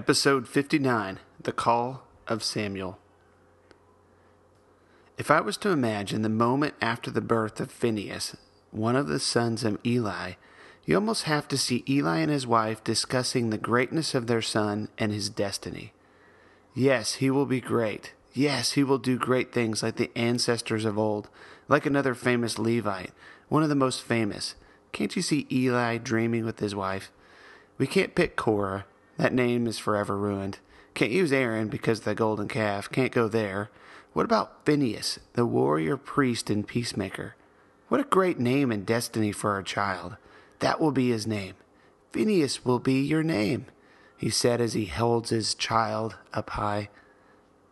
Episode 0.00 0.48
59 0.48 1.18
The 1.42 1.52
Call 1.52 2.04
of 2.26 2.42
Samuel. 2.42 2.98
If 5.18 5.30
I 5.30 5.42
was 5.42 5.58
to 5.58 5.68
imagine 5.68 6.22
the 6.22 6.30
moment 6.30 6.72
after 6.80 7.10
the 7.10 7.20
birth 7.20 7.60
of 7.60 7.70
Phinehas, 7.70 8.34
one 8.70 8.96
of 8.96 9.08
the 9.08 9.20
sons 9.20 9.62
of 9.62 9.78
Eli, 9.84 10.32
you 10.86 10.94
almost 10.94 11.24
have 11.24 11.46
to 11.48 11.58
see 11.58 11.84
Eli 11.86 12.20
and 12.20 12.30
his 12.30 12.46
wife 12.46 12.82
discussing 12.82 13.50
the 13.50 13.58
greatness 13.58 14.14
of 14.14 14.26
their 14.26 14.40
son 14.40 14.88
and 14.96 15.12
his 15.12 15.28
destiny. 15.28 15.92
Yes, 16.74 17.16
he 17.16 17.28
will 17.28 17.44
be 17.44 17.60
great. 17.60 18.14
Yes, 18.32 18.72
he 18.72 18.82
will 18.82 18.96
do 18.96 19.18
great 19.18 19.52
things 19.52 19.82
like 19.82 19.96
the 19.96 20.10
ancestors 20.16 20.86
of 20.86 20.98
old, 20.98 21.28
like 21.68 21.84
another 21.84 22.14
famous 22.14 22.58
Levite, 22.58 23.12
one 23.50 23.62
of 23.62 23.68
the 23.68 23.74
most 23.74 24.00
famous. 24.02 24.54
Can't 24.92 25.14
you 25.14 25.20
see 25.20 25.46
Eli 25.52 25.98
dreaming 25.98 26.46
with 26.46 26.60
his 26.60 26.74
wife? 26.74 27.12
We 27.76 27.86
can't 27.86 28.14
pick 28.14 28.34
Korah 28.34 28.86
that 29.20 29.34
name 29.34 29.66
is 29.66 29.78
forever 29.78 30.16
ruined. 30.16 30.60
Can't 30.94 31.12
use 31.12 31.30
Aaron 31.30 31.68
because 31.68 32.00
the 32.00 32.14
golden 32.14 32.48
calf. 32.48 32.90
Can't 32.90 33.12
go 33.12 33.28
there. 33.28 33.70
What 34.14 34.24
about 34.24 34.64
Phinehas, 34.64 35.18
the 35.34 35.44
warrior 35.44 35.98
priest 35.98 36.48
and 36.48 36.66
peacemaker? 36.66 37.36
What 37.88 38.00
a 38.00 38.04
great 38.04 38.40
name 38.40 38.72
and 38.72 38.86
destiny 38.86 39.30
for 39.30 39.50
our 39.50 39.62
child. 39.62 40.16
That 40.60 40.80
will 40.80 40.90
be 40.90 41.10
his 41.10 41.26
name. 41.26 41.54
Phinehas 42.12 42.64
will 42.64 42.78
be 42.78 43.02
your 43.02 43.22
name, 43.22 43.66
he 44.16 44.30
said 44.30 44.58
as 44.58 44.72
he 44.72 44.86
holds 44.86 45.28
his 45.28 45.54
child 45.54 46.16
up 46.32 46.48
high. 46.50 46.88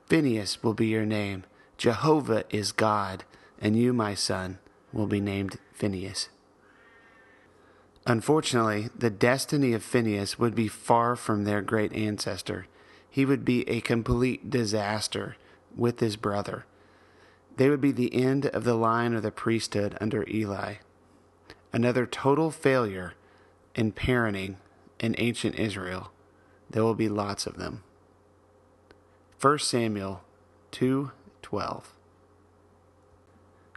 Phinehas 0.07 0.62
will 0.62 0.75
be 0.75 0.89
your 0.89 1.07
name. 1.07 1.45
Jehovah 1.79 2.45
is 2.51 2.73
God, 2.73 3.25
and 3.59 3.75
you, 3.75 3.95
my 3.95 4.15
son, 4.15 4.59
will 4.93 5.07
be 5.07 5.21
named 5.21 5.59
Phinehas. 5.73 6.29
Unfortunately, 8.09 8.89
the 8.97 9.11
destiny 9.11 9.75
of 9.75 9.83
Phinehas 9.83 10.39
would 10.39 10.55
be 10.55 10.67
far 10.67 11.14
from 11.14 11.45
their 11.45 11.61
great 11.61 11.92
ancestor. 11.92 12.67
He 13.11 13.27
would 13.27 13.45
be 13.45 13.69
a 13.69 13.83
complete 13.83 14.48
disaster 14.48 15.37
with 15.77 16.00
his 16.00 16.17
brother. 16.17 16.65
They 17.59 17.69
would 17.69 17.83
be 17.83 17.92
the 17.92 18.15
end 18.15 18.47
of 18.47 18.65
the 18.65 18.77
line 18.77 19.12
of 19.12 19.23
the 19.23 19.31
priesthood 19.31 19.95
under 20.00 20.27
Eli. 20.27 20.77
Another 21.70 22.06
total 22.06 22.50
failure 22.50 23.12
in 23.75 23.92
parenting 23.92 24.56
in 24.98 25.15
ancient 25.19 25.56
Israel. 25.56 26.11
There 26.70 26.84
will 26.84 26.95
be 26.95 27.11
lots 27.11 27.47
of 27.47 27.59
them. 27.59 27.83
1 29.39 29.59
Samuel 29.59 30.22
2:12 30.72 31.93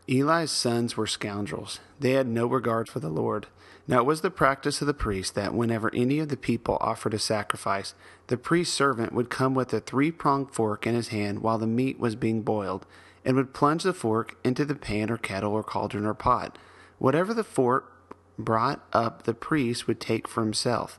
Eli's 0.08 0.52
sons 0.52 0.96
were 0.96 1.06
scoundrels. 1.06 1.82
They 2.00 2.12
had 2.12 2.28
no 2.28 2.48
regard 2.48 2.88
for 2.88 3.02
the 3.02 3.10
Lord. 3.10 3.48
Now 3.92 4.00
it 4.00 4.06
was 4.06 4.22
the 4.22 4.32
practice 4.32 4.80
of 4.80 4.88
the 4.88 4.94
priest 4.94 5.36
that 5.36 5.54
whenever 5.54 5.94
any 5.94 6.20
of 6.20 6.30
the 6.30 6.38
people 6.38 6.78
offered 6.80 7.14
a 7.14 7.20
sacrifice, 7.20 7.94
the 8.28 8.38
priest's 8.38 8.74
servant 8.74 9.12
would 9.12 9.30
come 9.30 9.54
with 9.54 9.74
a 9.74 9.82
three 9.82 10.12
pronged 10.12 10.54
fork 10.54 10.88
in 10.88 10.96
his 10.96 11.10
hand 11.10 11.40
while 11.40 11.58
the 11.58 11.68
meat 11.68 12.00
was 12.00 12.16
being 12.16 12.42
boiled, 12.42 12.86
and 13.26 13.36
would 13.36 13.54
plunge 13.54 13.84
the 13.84 13.94
fork 13.94 14.38
into 14.46 14.64
the 14.64 14.76
pan 14.76 15.12
or 15.12 15.18
kettle 15.18 15.52
or 15.52 15.62
cauldron 15.62 16.06
or 16.06 16.14
pot. 16.14 16.58
Whatever 17.00 17.34
the 17.34 17.44
fork 17.44 17.92
brought 18.40 18.82
up, 18.94 19.24
the 19.24 19.34
priest 19.34 19.88
would 19.88 20.00
take 20.00 20.26
for 20.26 20.42
himself. 20.42 20.98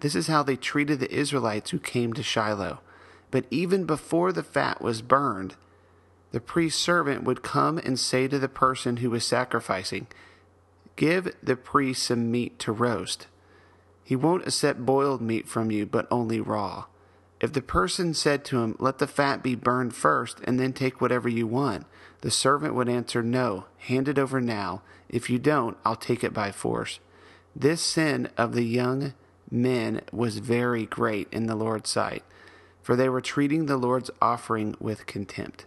This 0.00 0.14
is 0.14 0.26
how 0.26 0.42
they 0.42 0.56
treated 0.56 1.00
the 1.00 1.10
Israelites 1.10 1.70
who 1.70 1.78
came 1.78 2.12
to 2.12 2.22
Shiloh. 2.22 2.80
But 3.30 3.46
even 3.50 3.86
before 3.86 4.32
the 4.32 4.42
fat 4.42 4.82
was 4.82 5.00
burned, 5.00 5.56
the 6.30 6.40
priest's 6.40 6.82
servant 6.82 7.24
would 7.24 7.42
come 7.42 7.78
and 7.78 7.98
say 7.98 8.28
to 8.28 8.38
the 8.38 8.50
person 8.50 8.98
who 8.98 9.08
was 9.08 9.24
sacrificing, 9.24 10.08
Give 10.96 11.34
the 11.42 11.56
priest 11.56 12.04
some 12.04 12.30
meat 12.30 12.58
to 12.60 12.72
roast. 12.72 13.26
He 14.04 14.14
won't 14.14 14.46
accept 14.46 14.84
boiled 14.84 15.20
meat 15.20 15.48
from 15.48 15.70
you, 15.70 15.86
but 15.86 16.06
only 16.10 16.40
raw. 16.40 16.84
If 17.40 17.52
the 17.52 17.62
person 17.62 18.14
said 18.14 18.44
to 18.46 18.62
him, 18.62 18.76
Let 18.78 18.98
the 18.98 19.06
fat 19.06 19.42
be 19.42 19.54
burned 19.54 19.94
first, 19.94 20.40
and 20.44 20.58
then 20.60 20.72
take 20.72 21.00
whatever 21.00 21.28
you 21.28 21.46
want, 21.46 21.86
the 22.20 22.30
servant 22.30 22.74
would 22.74 22.88
answer, 22.88 23.22
No, 23.22 23.66
hand 23.78 24.08
it 24.08 24.18
over 24.18 24.40
now. 24.40 24.82
If 25.08 25.28
you 25.28 25.38
don't, 25.38 25.76
I'll 25.84 25.96
take 25.96 26.22
it 26.22 26.32
by 26.32 26.52
force. 26.52 27.00
This 27.56 27.82
sin 27.82 28.28
of 28.36 28.54
the 28.54 28.64
young 28.64 29.14
men 29.50 30.00
was 30.12 30.38
very 30.38 30.86
great 30.86 31.28
in 31.32 31.46
the 31.46 31.54
Lord's 31.54 31.90
sight, 31.90 32.24
for 32.82 32.96
they 32.96 33.08
were 33.08 33.20
treating 33.20 33.66
the 33.66 33.76
Lord's 33.76 34.10
offering 34.22 34.74
with 34.80 35.06
contempt. 35.06 35.66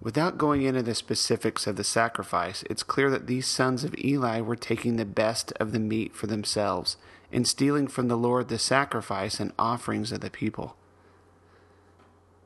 Without 0.00 0.38
going 0.38 0.62
into 0.62 0.82
the 0.82 0.94
specifics 0.94 1.66
of 1.66 1.76
the 1.76 1.84
sacrifice, 1.84 2.62
it's 2.70 2.84
clear 2.84 3.10
that 3.10 3.26
these 3.26 3.48
sons 3.48 3.82
of 3.82 3.98
Eli 3.98 4.40
were 4.40 4.54
taking 4.56 4.96
the 4.96 5.04
best 5.04 5.52
of 5.58 5.72
the 5.72 5.80
meat 5.80 6.14
for 6.14 6.28
themselves 6.28 6.96
and 7.32 7.46
stealing 7.46 7.88
from 7.88 8.06
the 8.08 8.16
Lord 8.16 8.48
the 8.48 8.58
sacrifice 8.58 9.40
and 9.40 9.52
offerings 9.58 10.12
of 10.12 10.20
the 10.20 10.30
people. 10.30 10.76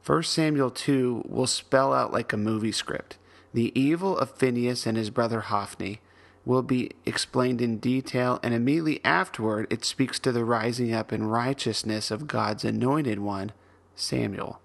1 0.05 0.23
Samuel 0.23 0.71
2 0.71 1.27
will 1.29 1.47
spell 1.47 1.93
out 1.93 2.13
like 2.13 2.33
a 2.33 2.39
movie 2.39 2.73
script. 2.73 3.19
The 3.53 3.79
evil 3.79 4.17
of 4.19 4.31
Phinehas 4.31 4.87
and 4.87 4.97
his 4.97 5.11
brother 5.11 5.43
Hophni 5.43 6.01
will 6.45 6.63
be 6.63 6.91
explained 7.07 7.61
in 7.61 7.79
detail, 7.79 8.41
and 8.43 8.53
immediately 8.55 9.05
afterward 9.05 9.67
it 9.71 9.85
speaks 9.85 10.19
to 10.19 10.33
the 10.33 10.45
rising 10.45 10.93
up 10.93 11.13
in 11.13 11.23
righteousness 11.23 12.11
of 12.11 12.27
God's 12.27 12.65
anointed 12.65 13.21
one, 13.21 13.53
Samuel. 13.95 14.62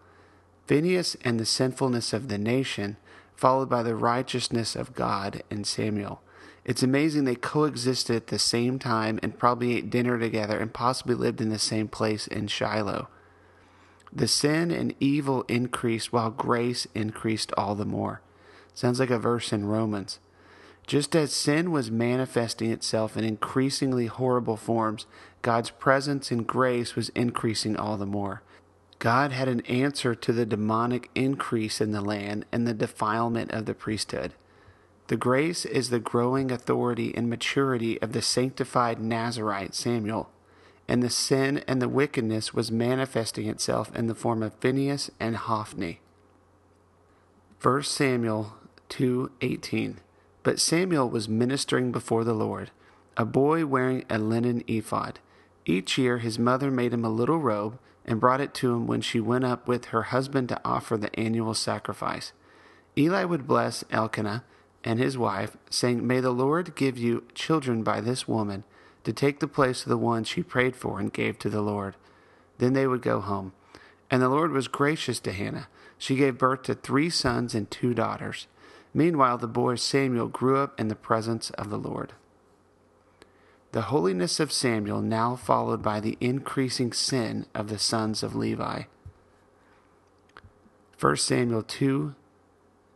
Phinehas 0.68 1.16
and 1.24 1.40
the 1.40 1.46
sinfulness 1.46 2.12
of 2.12 2.28
the 2.28 2.38
nation, 2.38 2.98
followed 3.36 3.70
by 3.70 3.84
the 3.84 3.96
righteousness 3.96 4.76
of 4.76 4.94
God 4.94 5.42
and 5.50 5.66
Samuel. 5.66 6.22
It's 6.66 6.84
amazing 6.84 7.24
they 7.24 7.36
coexisted 7.36 8.16
at 8.18 8.28
the 8.28 8.38
same 8.38 8.78
time 8.78 9.20
and 9.24 9.40
probably 9.40 9.78
ate 9.78 9.90
dinner 9.90 10.20
together 10.20 10.60
and 10.60 10.74
possibly 10.74 11.16
lived 11.16 11.40
in 11.40 11.48
the 11.50 11.58
same 11.58 11.88
place 11.88 12.28
in 12.28 12.48
Shiloh. 12.48 13.08
The 14.12 14.28
sin 14.28 14.72
and 14.72 14.94
evil 15.00 15.44
increased 15.48 16.12
while 16.12 16.32
grace 16.32 16.86
increased 16.94 17.54
all 17.58 17.74
the 17.74 17.86
more. 17.86 18.22
Sounds 18.74 19.00
like 19.00 19.10
a 19.10 19.18
verse 19.18 19.54
in 19.54 19.66
Romans. 19.66 20.20
Just 20.86 21.16
as 21.16 21.32
sin 21.32 21.72
was 21.72 21.92
manifesting 21.92 22.72
itself 22.72 23.16
in 23.16 23.24
increasingly 23.24 24.08
horrible 24.08 24.58
forms, 24.58 25.06
God's 25.42 25.70
presence 25.70 26.32
and 26.32 26.46
grace 26.46 26.96
was 26.96 27.10
increasing 27.10 27.78
all 27.78 27.96
the 27.96 28.06
more. 28.06 28.42
God 29.00 29.32
had 29.32 29.48
an 29.48 29.62
answer 29.62 30.16
to 30.16 30.34
the 30.34 30.46
demonic 30.46 31.10
increase 31.14 31.80
in 31.80 31.92
the 31.92 32.02
land 32.02 32.46
and 32.52 32.68
the 32.68 32.74
defilement 32.74 33.52
of 33.52 33.66
the 33.66 33.76
priesthood. 33.76 34.34
The 35.08 35.18
grace 35.18 35.66
is 35.66 35.90
the 35.90 36.00
growing 36.00 36.52
authority 36.52 37.16
and 37.16 37.30
maturity 37.30 38.02
of 38.02 38.12
the 38.12 38.22
sanctified 38.22 39.00
Nazarite 39.00 39.76
Samuel, 39.76 40.30
and 40.88 41.04
the 41.04 41.10
sin 41.10 41.64
and 41.68 41.82
the 41.82 41.88
wickedness 41.88 42.54
was 42.54 42.72
manifesting 42.72 43.48
itself 43.48 43.96
in 43.96 44.08
the 44.08 44.16
form 44.16 44.42
of 44.42 44.56
Phinehas 44.56 45.12
and 45.20 45.38
Hophni. 45.38 46.02
1 47.62 47.84
Samuel 47.84 48.56
2:18 48.90 49.98
But 50.44 50.60
Samuel 50.60 51.10
was 51.10 51.30
ministering 51.30 51.92
before 51.92 52.24
the 52.24 52.34
Lord, 52.34 52.72
a 53.16 53.26
boy 53.26 53.66
wearing 53.66 54.06
a 54.10 54.18
linen 54.18 54.64
ephod. 54.68 55.20
Each 55.70 55.98
year 55.98 56.20
his 56.20 56.40
mother 56.40 56.72
made 56.72 56.94
him 56.94 57.04
a 57.04 57.10
little 57.10 57.40
robe 57.40 57.78
and 58.06 58.22
brought 58.22 58.40
it 58.40 58.54
to 58.56 58.74
him 58.74 58.88
when 58.88 59.02
she 59.02 59.20
went 59.20 59.44
up 59.44 59.68
with 59.68 59.86
her 59.86 60.04
husband 60.04 60.48
to 60.48 60.62
offer 60.64 60.96
the 60.96 61.14
annual 61.20 61.54
sacrifice. 61.54 62.32
Eli 62.98 63.26
would 63.26 63.46
bless 63.46 63.84
Elkanah 63.92 64.46
and 64.86 64.98
his 64.98 65.18
wife, 65.18 65.58
saying, 65.70 66.08
May 66.08 66.22
the 66.22 66.32
Lord 66.32 66.74
give 66.76 66.98
you 66.98 67.26
children 67.36 67.84
by 67.84 68.00
this 68.00 68.30
woman 68.30 68.64
to 69.04 69.12
take 69.12 69.42
the 69.42 69.48
place 69.48 69.84
of 69.84 69.90
the 69.90 69.98
one 69.98 70.24
she 70.24 70.42
prayed 70.42 70.78
for 70.78 71.02
and 71.02 71.12
gave 71.12 71.38
to 71.40 71.50
the 71.50 71.62
Lord. 71.62 71.98
Then 72.60 72.72
they 72.72 72.88
would 72.88 73.02
go 73.02 73.20
home. 73.20 73.52
And 74.10 74.22
the 74.22 74.30
Lord 74.30 74.54
was 74.54 74.70
gracious 74.70 75.20
to 75.20 75.34
Hannah. 75.34 75.68
She 75.98 76.16
gave 76.16 76.38
birth 76.38 76.64
to 76.64 76.76
three 76.76 77.10
sons 77.10 77.54
and 77.54 77.70
two 77.70 77.94
daughters. 77.94 78.48
Meanwhile, 78.94 79.40
the 79.40 79.48
boy 79.48 79.76
Samuel 79.76 80.30
grew 80.30 80.58
up 80.58 80.80
in 80.80 80.88
the 80.88 80.96
presence 80.96 81.50
of 81.52 81.70
the 81.70 81.78
Lord. 81.78 82.14
The 83.78 83.94
holiness 83.94 84.40
of 84.40 84.52
Samuel 84.52 85.04
now 85.04 85.36
followed 85.36 85.84
by 85.84 86.00
the 86.00 86.18
increasing 86.20 86.92
sin 86.92 87.46
of 87.54 87.70
the 87.70 87.78
sons 87.78 88.24
of 88.24 88.36
Levi. 88.36 88.86
1 91.00 91.18
Samuel 91.18 91.62
2 91.62 92.16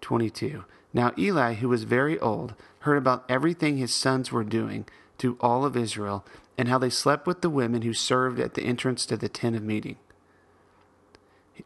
22. 0.02 0.66
Now 0.92 1.14
Eli, 1.20 1.54
who 1.54 1.70
was 1.70 1.84
very 1.84 2.18
old, 2.18 2.56
heard 2.80 2.98
about 2.98 3.26
everything 3.30 3.78
his 3.78 3.94
sons 3.94 4.32
were 4.32 4.44
doing 4.44 4.88
to 5.20 5.38
all 5.40 5.66
of 5.66 5.78
Israel, 5.78 6.26
and 6.58 6.68
how 6.68 6.80
they 6.80 6.90
slept 6.90 7.28
with 7.28 7.42
the 7.42 7.50
women 7.52 7.84
who 7.84 7.94
served 7.94 8.40
at 8.40 8.56
the 8.56 8.64
entrance 8.64 9.06
to 9.06 9.16
the 9.16 9.30
tent 9.30 9.56
of 9.56 9.62
meeting. 9.62 9.98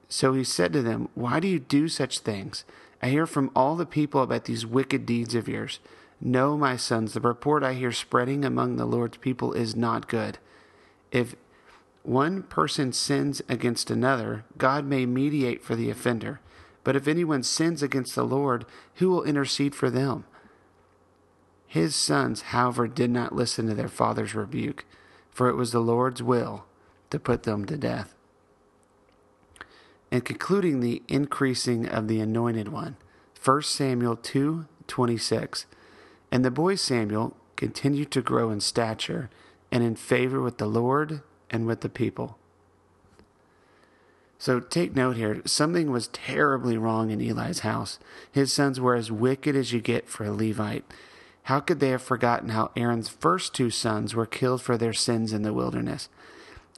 So 0.10 0.34
he 0.34 0.44
said 0.44 0.74
to 0.74 0.82
them, 0.82 1.08
Why 1.16 1.40
do 1.40 1.48
you 1.48 1.60
do 1.60 1.88
such 1.88 2.20
things? 2.20 2.66
I 3.02 3.08
hear 3.08 3.26
from 3.26 3.50
all 3.56 3.78
the 3.78 3.86
people 3.86 4.22
about 4.22 4.44
these 4.44 4.66
wicked 4.66 5.06
deeds 5.06 5.36
of 5.36 5.48
yours. 5.48 5.80
No, 6.22 6.58
my 6.58 6.76
sons, 6.78 7.14
the 7.14 7.20
report 7.20 7.64
I 7.64 7.74
hear 7.74 7.92
spreading 7.92 8.46
among 8.46 8.76
the 8.76 8.86
Lord's 8.86 9.18
people 9.18 9.54
is 9.54 9.76
not 9.76 10.08
good. 10.08 10.38
If 11.12 11.36
one 12.04 12.44
person 12.44 12.94
sins 12.94 13.42
against 13.50 13.92
another, 13.92 14.46
God 14.58 14.86
may 14.86 15.06
mediate 15.06 15.64
for 15.64 15.76
the 15.76 15.90
offender. 15.90 16.40
But 16.84 16.96
if 16.96 17.08
anyone 17.08 17.44
sins 17.44 17.82
against 17.82 18.16
the 18.16 18.24
Lord, 18.24 18.66
who 18.96 19.10
will 19.10 19.24
intercede 19.24 19.76
for 19.76 19.90
them? 19.90 20.26
His 21.68 21.96
sons, 21.96 22.42
however, 22.42 22.88
did 22.88 23.10
not 23.10 23.36
listen 23.36 23.68
to 23.68 23.74
their 23.74 23.88
father's 23.88 24.36
rebuke, 24.36 24.86
for 25.32 25.50
it 25.50 25.56
was 25.56 25.72
the 25.72 25.80
Lord's 25.80 26.24
will 26.24 26.66
to 27.10 27.20
put 27.20 27.44
them 27.44 27.66
to 27.66 27.78
death 27.78 28.16
and 30.16 30.24
concluding 30.24 30.80
the 30.80 31.02
increasing 31.10 31.86
of 31.88 32.08
the 32.08 32.22
anointed 32.22 32.70
one. 32.70 32.96
1 33.44 33.62
Samuel 33.64 34.16
2:26. 34.16 35.66
And 36.32 36.44
the 36.44 36.52
boy 36.52 36.76
Samuel 36.76 37.36
continued 37.56 38.12
to 38.12 38.22
grow 38.22 38.50
in 38.50 38.60
stature 38.60 39.30
and 39.72 39.84
in 39.84 39.96
favor 39.96 40.42
with 40.42 40.58
the 40.58 40.68
Lord 40.68 41.22
and 41.50 41.66
with 41.66 41.82
the 41.82 41.90
people. 41.90 42.38
So 44.38 44.60
take 44.60 44.96
note 44.96 45.16
here, 45.16 45.42
something 45.46 45.92
was 45.92 46.08
terribly 46.10 46.78
wrong 46.78 47.10
in 47.10 47.22
Eli's 47.22 47.60
house. 47.60 48.00
His 48.32 48.52
sons 48.52 48.80
were 48.80 48.96
as 48.96 49.12
wicked 49.12 49.56
as 49.56 49.72
you 49.72 49.80
get 49.80 50.08
for 50.08 50.26
a 50.26 50.32
Levite. 50.32 50.84
How 51.44 51.60
could 51.60 51.80
they 51.80 51.90
have 51.90 52.02
forgotten 52.02 52.50
how 52.50 52.72
Aaron's 52.76 53.08
first 53.08 53.54
two 53.54 53.70
sons 53.70 54.14
were 54.14 54.26
killed 54.26 54.62
for 54.62 54.78
their 54.78 54.94
sins 54.94 55.32
in 55.32 55.44
the 55.44 55.54
wilderness? 55.54 56.10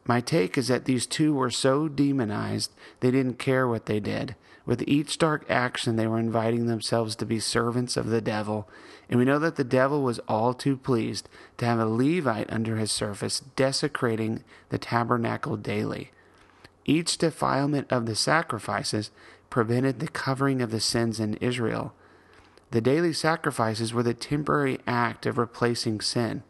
My 0.05 0.21
take 0.21 0.57
is 0.57 0.67
that 0.69 0.85
these 0.85 1.05
two 1.05 1.33
were 1.33 1.49
so 1.49 1.87
demonized 1.87 2.71
they 2.99 3.11
didn't 3.11 3.39
care 3.39 3.67
what 3.67 3.85
they 3.85 3.99
did. 3.99 4.35
With 4.67 4.83
each 4.85 5.17
dark 5.17 5.49
action, 5.49 5.95
they 5.95 6.07
were 6.07 6.19
inviting 6.19 6.67
themselves 6.67 7.15
to 7.15 7.25
be 7.25 7.39
servants 7.39 7.95
of 7.95 8.07
the 8.07 8.19
devil. 8.19 8.67
And 9.09 9.17
we 9.17 9.23
know 9.23 9.39
that 9.39 9.55
the 9.55 9.63
devil 9.63 10.03
was 10.03 10.19
all 10.27 10.53
too 10.53 10.75
pleased 10.75 11.29
to 11.57 11.65
have 11.65 11.79
a 11.79 11.85
Levite 11.85 12.51
under 12.51 12.75
his 12.75 12.91
surface, 12.91 13.41
desecrating 13.55 14.43
the 14.67 14.77
tabernacle 14.77 15.55
daily. 15.55 16.11
Each 16.83 17.17
defilement 17.17 17.87
of 17.89 18.05
the 18.05 18.15
sacrifices 18.15 19.09
prevented 19.49 19.99
the 19.99 20.09
covering 20.09 20.61
of 20.61 20.71
the 20.71 20.81
sins 20.81 21.21
in 21.21 21.35
Israel. 21.35 21.93
The 22.71 22.81
daily 22.81 23.13
sacrifices 23.13 23.93
were 23.93 24.03
the 24.03 24.13
temporary 24.13 24.79
act 24.85 25.25
of 25.25 25.37
replacing 25.37 26.01
sin 26.01 26.43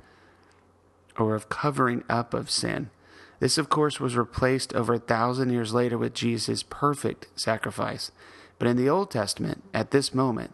or 1.19 1.35
of 1.35 1.49
covering 1.49 2.03
up 2.09 2.33
of 2.33 2.49
sin. 2.49 2.89
This, 3.39 3.57
of 3.57 3.69
course, 3.69 3.99
was 3.99 4.17
replaced 4.17 4.73
over 4.73 4.95
a 4.95 4.99
thousand 4.99 5.51
years 5.51 5.73
later 5.73 5.97
with 5.97 6.13
Jesus' 6.13 6.63
perfect 6.63 7.27
sacrifice. 7.35 8.11
But 8.57 8.67
in 8.67 8.77
the 8.77 8.89
Old 8.89 9.11
Testament, 9.11 9.63
at 9.73 9.91
this 9.91 10.13
moment, 10.13 10.53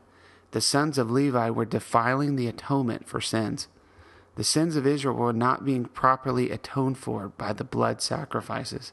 the 0.52 0.62
sons 0.62 0.98
of 0.98 1.10
Levi 1.10 1.50
were 1.50 1.66
defiling 1.66 2.36
the 2.36 2.48
atonement 2.48 3.08
for 3.08 3.22
sins. 3.22 3.68
The 4.36 4.44
sins 4.44 4.76
of 4.76 4.86
Israel 4.86 5.16
were 5.16 5.34
not 5.34 5.64
being 5.64 5.86
properly 5.86 6.52
atoned 6.52 6.98
for 6.98 7.30
by 7.30 7.54
the 7.54 7.64
blood 7.64 8.02
sacrifices. 8.02 8.92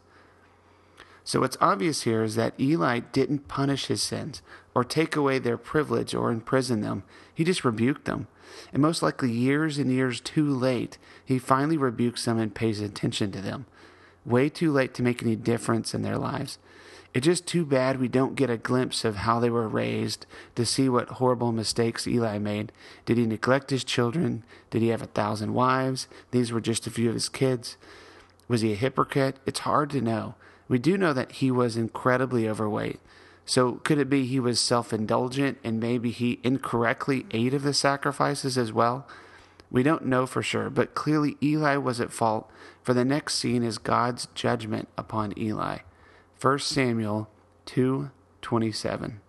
So 1.24 1.40
what's 1.40 1.56
obvious 1.60 2.02
here 2.02 2.22
is 2.22 2.34
that 2.36 2.58
Eli 2.58 3.00
didn't 3.00 3.48
punish 3.48 3.86
his 3.86 4.02
sins 4.02 4.42
or 4.74 4.84
take 4.84 5.16
away 5.16 5.38
their 5.38 5.58
privilege 5.58 6.14
or 6.14 6.30
imprison 6.30 6.80
them. 6.80 7.02
He 7.34 7.44
just 7.44 7.64
rebuked 7.64 8.04
them. 8.04 8.26
And 8.72 8.82
most 8.82 9.02
likely 9.02 9.30
years 9.30 9.78
and 9.78 9.92
years 9.92 10.20
too 10.20 10.48
late, 10.48 10.98
he 11.24 11.38
finally 11.38 11.76
rebukes 11.76 12.24
them 12.24 12.38
and 12.38 12.54
pays 12.54 12.80
attention 12.80 13.32
to 13.32 13.40
them 13.40 13.66
way 14.24 14.48
too 14.48 14.72
late 14.72 14.94
to 14.94 15.02
make 15.02 15.22
any 15.22 15.36
difference 15.36 15.94
in 15.94 16.02
their 16.02 16.18
lives. 16.18 16.58
It's 17.12 17.26
just 17.26 17.46
too 17.46 17.66
bad 17.66 17.98
we 17.98 18.06
don't 18.06 18.36
get 18.36 18.50
a 18.50 18.56
glimpse 18.56 19.04
of 19.04 19.16
how 19.16 19.40
they 19.40 19.50
were 19.50 19.66
raised 19.66 20.26
to 20.54 20.64
see 20.64 20.88
what 20.88 21.08
horrible 21.08 21.50
mistakes 21.50 22.06
Eli 22.06 22.38
made. 22.38 22.70
Did 23.04 23.18
he 23.18 23.26
neglect 23.26 23.70
his 23.70 23.82
children? 23.82 24.44
Did 24.70 24.82
he 24.82 24.88
have 24.88 25.02
a 25.02 25.06
thousand 25.06 25.52
wives? 25.54 26.06
These 26.30 26.52
were 26.52 26.60
just 26.60 26.86
a 26.86 26.90
few 26.90 27.08
of 27.08 27.14
his 27.14 27.28
kids. 27.28 27.76
Was 28.46 28.60
he 28.60 28.72
a 28.72 28.76
hypocrite? 28.76 29.38
It's 29.44 29.60
hard 29.60 29.90
to 29.90 30.00
know. 30.00 30.36
We 30.68 30.78
do 30.78 30.96
know 30.96 31.12
that 31.12 31.32
he 31.32 31.50
was 31.50 31.76
incredibly 31.76 32.48
overweight. 32.48 33.00
So 33.44 33.74
could 33.82 33.98
it 33.98 34.08
be 34.08 34.26
he 34.26 34.38
was 34.38 34.60
self 34.60 34.92
indulgent 34.92 35.58
and 35.64 35.80
maybe 35.80 36.12
he 36.12 36.38
incorrectly 36.44 37.26
ate 37.32 37.54
of 37.54 37.62
the 37.62 37.74
sacrifices 37.74 38.56
as 38.56 38.72
well? 38.72 39.08
We 39.70 39.82
don't 39.82 40.06
know 40.06 40.26
for 40.26 40.42
sure, 40.42 40.68
but 40.68 40.94
clearly 40.94 41.36
Eli 41.42 41.76
was 41.76 42.00
at 42.00 42.12
fault, 42.12 42.50
for 42.82 42.92
the 42.92 43.04
next 43.04 43.34
scene 43.34 43.62
is 43.62 43.78
God's 43.78 44.26
judgment 44.34 44.88
upon 44.98 45.38
Eli. 45.38 45.78
1 46.40 46.58
Samuel 46.58 47.28
2:27. 47.66 49.20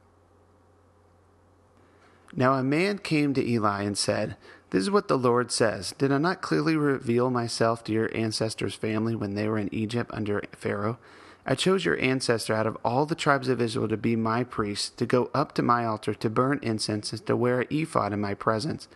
Now 2.34 2.54
a 2.54 2.64
man 2.64 2.98
came 2.98 3.34
to 3.34 3.46
Eli 3.46 3.84
and 3.84 3.98
said, 3.98 4.38
This 4.70 4.84
is 4.84 4.90
what 4.90 5.10
the 5.10 5.18
Lord 5.18 5.52
says: 5.52 5.94
Did 5.98 6.12
I 6.12 6.18
not 6.18 6.42
clearly 6.42 6.76
reveal 6.76 7.30
myself 7.30 7.84
to 7.84 7.92
your 7.92 8.10
ancestors' 8.16 8.74
family 8.74 9.16
when 9.16 9.36
they 9.36 9.48
were 9.48 9.58
in 9.58 9.74
Egypt 9.74 10.10
under 10.14 10.42
Pharaoh? 10.54 10.98
I 11.46 11.56
chose 11.56 11.86
your 11.86 12.00
ancestor 12.00 12.54
out 12.54 12.68
of 12.68 12.78
all 12.86 13.06
the 13.06 13.16
tribes 13.16 13.50
of 13.50 13.60
Israel 13.60 13.88
to 13.90 13.98
be 13.98 14.16
my 14.16 14.44
priest, 14.44 14.98
to 14.98 15.06
go 15.06 15.30
up 15.34 15.54
to 15.54 15.62
my 15.62 15.86
altar, 15.86 16.14
to 16.14 16.30
burn 16.30 16.60
incense, 16.62 17.12
and 17.12 17.26
to 17.26 17.36
wear 17.36 17.62
an 17.62 17.68
ephod 17.70 18.14
in 18.14 18.22
my 18.22 18.34
presence. 18.36 18.88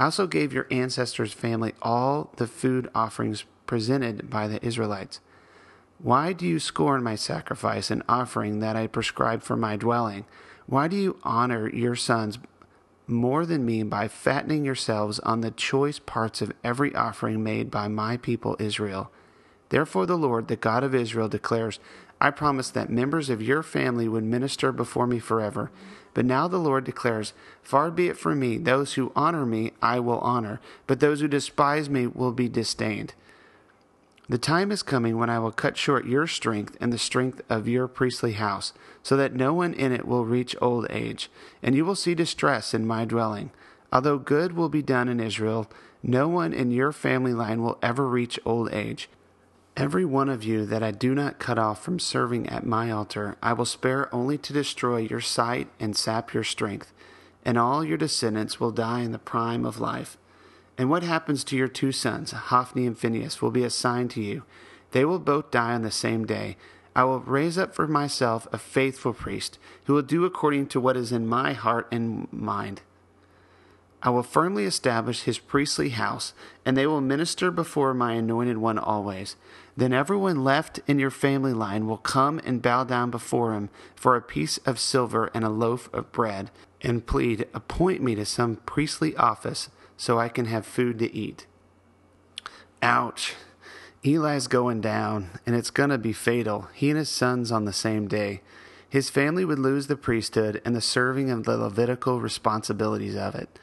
I 0.00 0.04
also 0.04 0.26
gave 0.26 0.54
your 0.54 0.66
ancestors' 0.70 1.34
family 1.34 1.74
all 1.82 2.32
the 2.36 2.46
food 2.46 2.88
offerings 2.94 3.44
presented 3.66 4.30
by 4.30 4.48
the 4.48 4.64
Israelites. 4.66 5.20
Why 5.98 6.32
do 6.32 6.46
you 6.46 6.58
scorn 6.58 7.02
my 7.02 7.16
sacrifice 7.16 7.90
and 7.90 8.02
offering 8.08 8.60
that 8.60 8.76
I 8.76 8.86
prescribed 8.86 9.42
for 9.42 9.56
my 9.56 9.76
dwelling? 9.76 10.24
Why 10.64 10.88
do 10.88 10.96
you 10.96 11.18
honor 11.22 11.68
your 11.68 11.96
sons 11.96 12.38
more 13.06 13.44
than 13.44 13.66
me 13.66 13.82
by 13.82 14.08
fattening 14.08 14.64
yourselves 14.64 15.18
on 15.18 15.42
the 15.42 15.50
choice 15.50 15.98
parts 15.98 16.40
of 16.40 16.54
every 16.64 16.94
offering 16.94 17.44
made 17.44 17.70
by 17.70 17.86
my 17.86 18.16
people 18.16 18.56
Israel? 18.58 19.12
Therefore, 19.68 20.06
the 20.06 20.16
Lord, 20.16 20.48
the 20.48 20.56
God 20.56 20.82
of 20.82 20.94
Israel, 20.94 21.28
declares, 21.28 21.78
I 22.20 22.30
promised 22.30 22.74
that 22.74 22.90
members 22.90 23.30
of 23.30 23.40
your 23.40 23.62
family 23.62 24.06
would 24.06 24.24
minister 24.24 24.72
before 24.72 25.06
me 25.06 25.18
forever. 25.18 25.70
But 26.12 26.26
now 26.26 26.48
the 26.48 26.58
Lord 26.58 26.84
declares, 26.84 27.32
Far 27.62 27.90
be 27.90 28.08
it 28.08 28.18
from 28.18 28.40
me, 28.40 28.58
those 28.58 28.94
who 28.94 29.12
honor 29.14 29.46
me 29.46 29.72
I 29.80 30.00
will 30.00 30.18
honor, 30.18 30.60
but 30.86 31.00
those 31.00 31.20
who 31.20 31.28
despise 31.28 31.88
me 31.88 32.06
will 32.06 32.32
be 32.32 32.48
disdained. 32.48 33.14
The 34.28 34.38
time 34.38 34.70
is 34.70 34.82
coming 34.82 35.18
when 35.18 35.30
I 35.30 35.38
will 35.38 35.50
cut 35.50 35.76
short 35.76 36.06
your 36.06 36.26
strength 36.26 36.76
and 36.80 36.92
the 36.92 36.98
strength 36.98 37.42
of 37.48 37.66
your 37.66 37.88
priestly 37.88 38.32
house, 38.32 38.72
so 39.02 39.16
that 39.16 39.34
no 39.34 39.52
one 39.52 39.74
in 39.74 39.92
it 39.92 40.06
will 40.06 40.24
reach 40.24 40.54
old 40.60 40.86
age, 40.90 41.30
and 41.62 41.74
you 41.74 41.84
will 41.84 41.96
see 41.96 42.14
distress 42.14 42.74
in 42.74 42.86
my 42.86 43.04
dwelling. 43.04 43.50
Although 43.92 44.18
good 44.18 44.52
will 44.52 44.68
be 44.68 44.82
done 44.82 45.08
in 45.08 45.18
Israel, 45.18 45.68
no 46.02 46.28
one 46.28 46.52
in 46.52 46.70
your 46.70 46.92
family 46.92 47.34
line 47.34 47.62
will 47.62 47.78
ever 47.82 48.06
reach 48.06 48.38
old 48.44 48.72
age. 48.72 49.08
Every 49.76 50.04
one 50.04 50.28
of 50.28 50.42
you 50.42 50.66
that 50.66 50.82
I 50.82 50.90
do 50.90 51.14
not 51.14 51.38
cut 51.38 51.58
off 51.58 51.82
from 51.82 51.98
serving 51.98 52.48
at 52.48 52.66
my 52.66 52.90
altar, 52.90 53.36
I 53.42 53.52
will 53.52 53.64
spare 53.64 54.12
only 54.14 54.36
to 54.38 54.52
destroy 54.52 54.98
your 54.98 55.20
sight 55.20 55.68
and 55.78 55.96
sap 55.96 56.34
your 56.34 56.44
strength, 56.44 56.92
and 57.44 57.56
all 57.56 57.84
your 57.84 57.96
descendants 57.96 58.58
will 58.58 58.72
die 58.72 59.00
in 59.00 59.12
the 59.12 59.18
prime 59.18 59.64
of 59.64 59.80
life. 59.80 60.18
And 60.76 60.90
what 60.90 61.02
happens 61.02 61.44
to 61.44 61.56
your 61.56 61.68
two 61.68 61.92
sons, 61.92 62.32
Hophni 62.32 62.86
and 62.86 62.98
Phinehas, 62.98 63.40
will 63.40 63.50
be 63.50 63.64
assigned 63.64 64.10
to 64.12 64.20
you. 64.20 64.42
They 64.90 65.04
will 65.04 65.18
both 65.18 65.50
die 65.50 65.72
on 65.74 65.82
the 65.82 65.90
same 65.90 66.26
day. 66.26 66.56
I 66.96 67.04
will 67.04 67.20
raise 67.20 67.56
up 67.56 67.74
for 67.74 67.86
myself 67.86 68.48
a 68.52 68.58
faithful 68.58 69.12
priest, 69.12 69.58
who 69.84 69.94
will 69.94 70.02
do 70.02 70.24
according 70.24 70.66
to 70.68 70.80
what 70.80 70.96
is 70.96 71.12
in 71.12 71.26
my 71.26 71.52
heart 71.52 71.86
and 71.92 72.30
mind. 72.32 72.82
I 74.02 74.10
will 74.10 74.22
firmly 74.22 74.64
establish 74.64 75.22
his 75.22 75.38
priestly 75.38 75.90
house, 75.90 76.32
and 76.64 76.76
they 76.76 76.86
will 76.86 77.02
minister 77.02 77.50
before 77.50 77.92
my 77.92 78.14
anointed 78.14 78.56
one 78.56 78.78
always. 78.78 79.36
Then 79.76 79.92
everyone 79.92 80.42
left 80.42 80.80
in 80.86 80.98
your 80.98 81.10
family 81.10 81.52
line 81.52 81.86
will 81.86 81.98
come 81.98 82.40
and 82.44 82.62
bow 82.62 82.84
down 82.84 83.10
before 83.10 83.52
him 83.52 83.68
for 83.94 84.16
a 84.16 84.22
piece 84.22 84.58
of 84.58 84.80
silver 84.80 85.30
and 85.34 85.44
a 85.44 85.50
loaf 85.50 85.92
of 85.92 86.12
bread, 86.12 86.50
and 86.80 87.06
plead, 87.06 87.46
Appoint 87.52 88.02
me 88.02 88.14
to 88.14 88.24
some 88.24 88.56
priestly 88.56 89.14
office 89.16 89.68
so 89.98 90.18
I 90.18 90.30
can 90.30 90.46
have 90.46 90.64
food 90.64 90.98
to 91.00 91.14
eat. 91.14 91.46
Ouch. 92.82 93.34
Eli's 94.02 94.46
going 94.46 94.80
down, 94.80 95.28
and 95.44 95.54
it's 95.54 95.70
going 95.70 95.90
to 95.90 95.98
be 95.98 96.14
fatal. 96.14 96.68
He 96.72 96.88
and 96.88 96.98
his 96.98 97.10
sons 97.10 97.52
on 97.52 97.66
the 97.66 97.72
same 97.72 98.08
day. 98.08 98.40
His 98.88 99.10
family 99.10 99.44
would 99.44 99.58
lose 99.58 99.88
the 99.88 99.96
priesthood 99.96 100.62
and 100.64 100.74
the 100.74 100.80
serving 100.80 101.30
of 101.30 101.44
the 101.44 101.58
Levitical 101.58 102.18
responsibilities 102.18 103.14
of 103.14 103.34
it. 103.34 103.58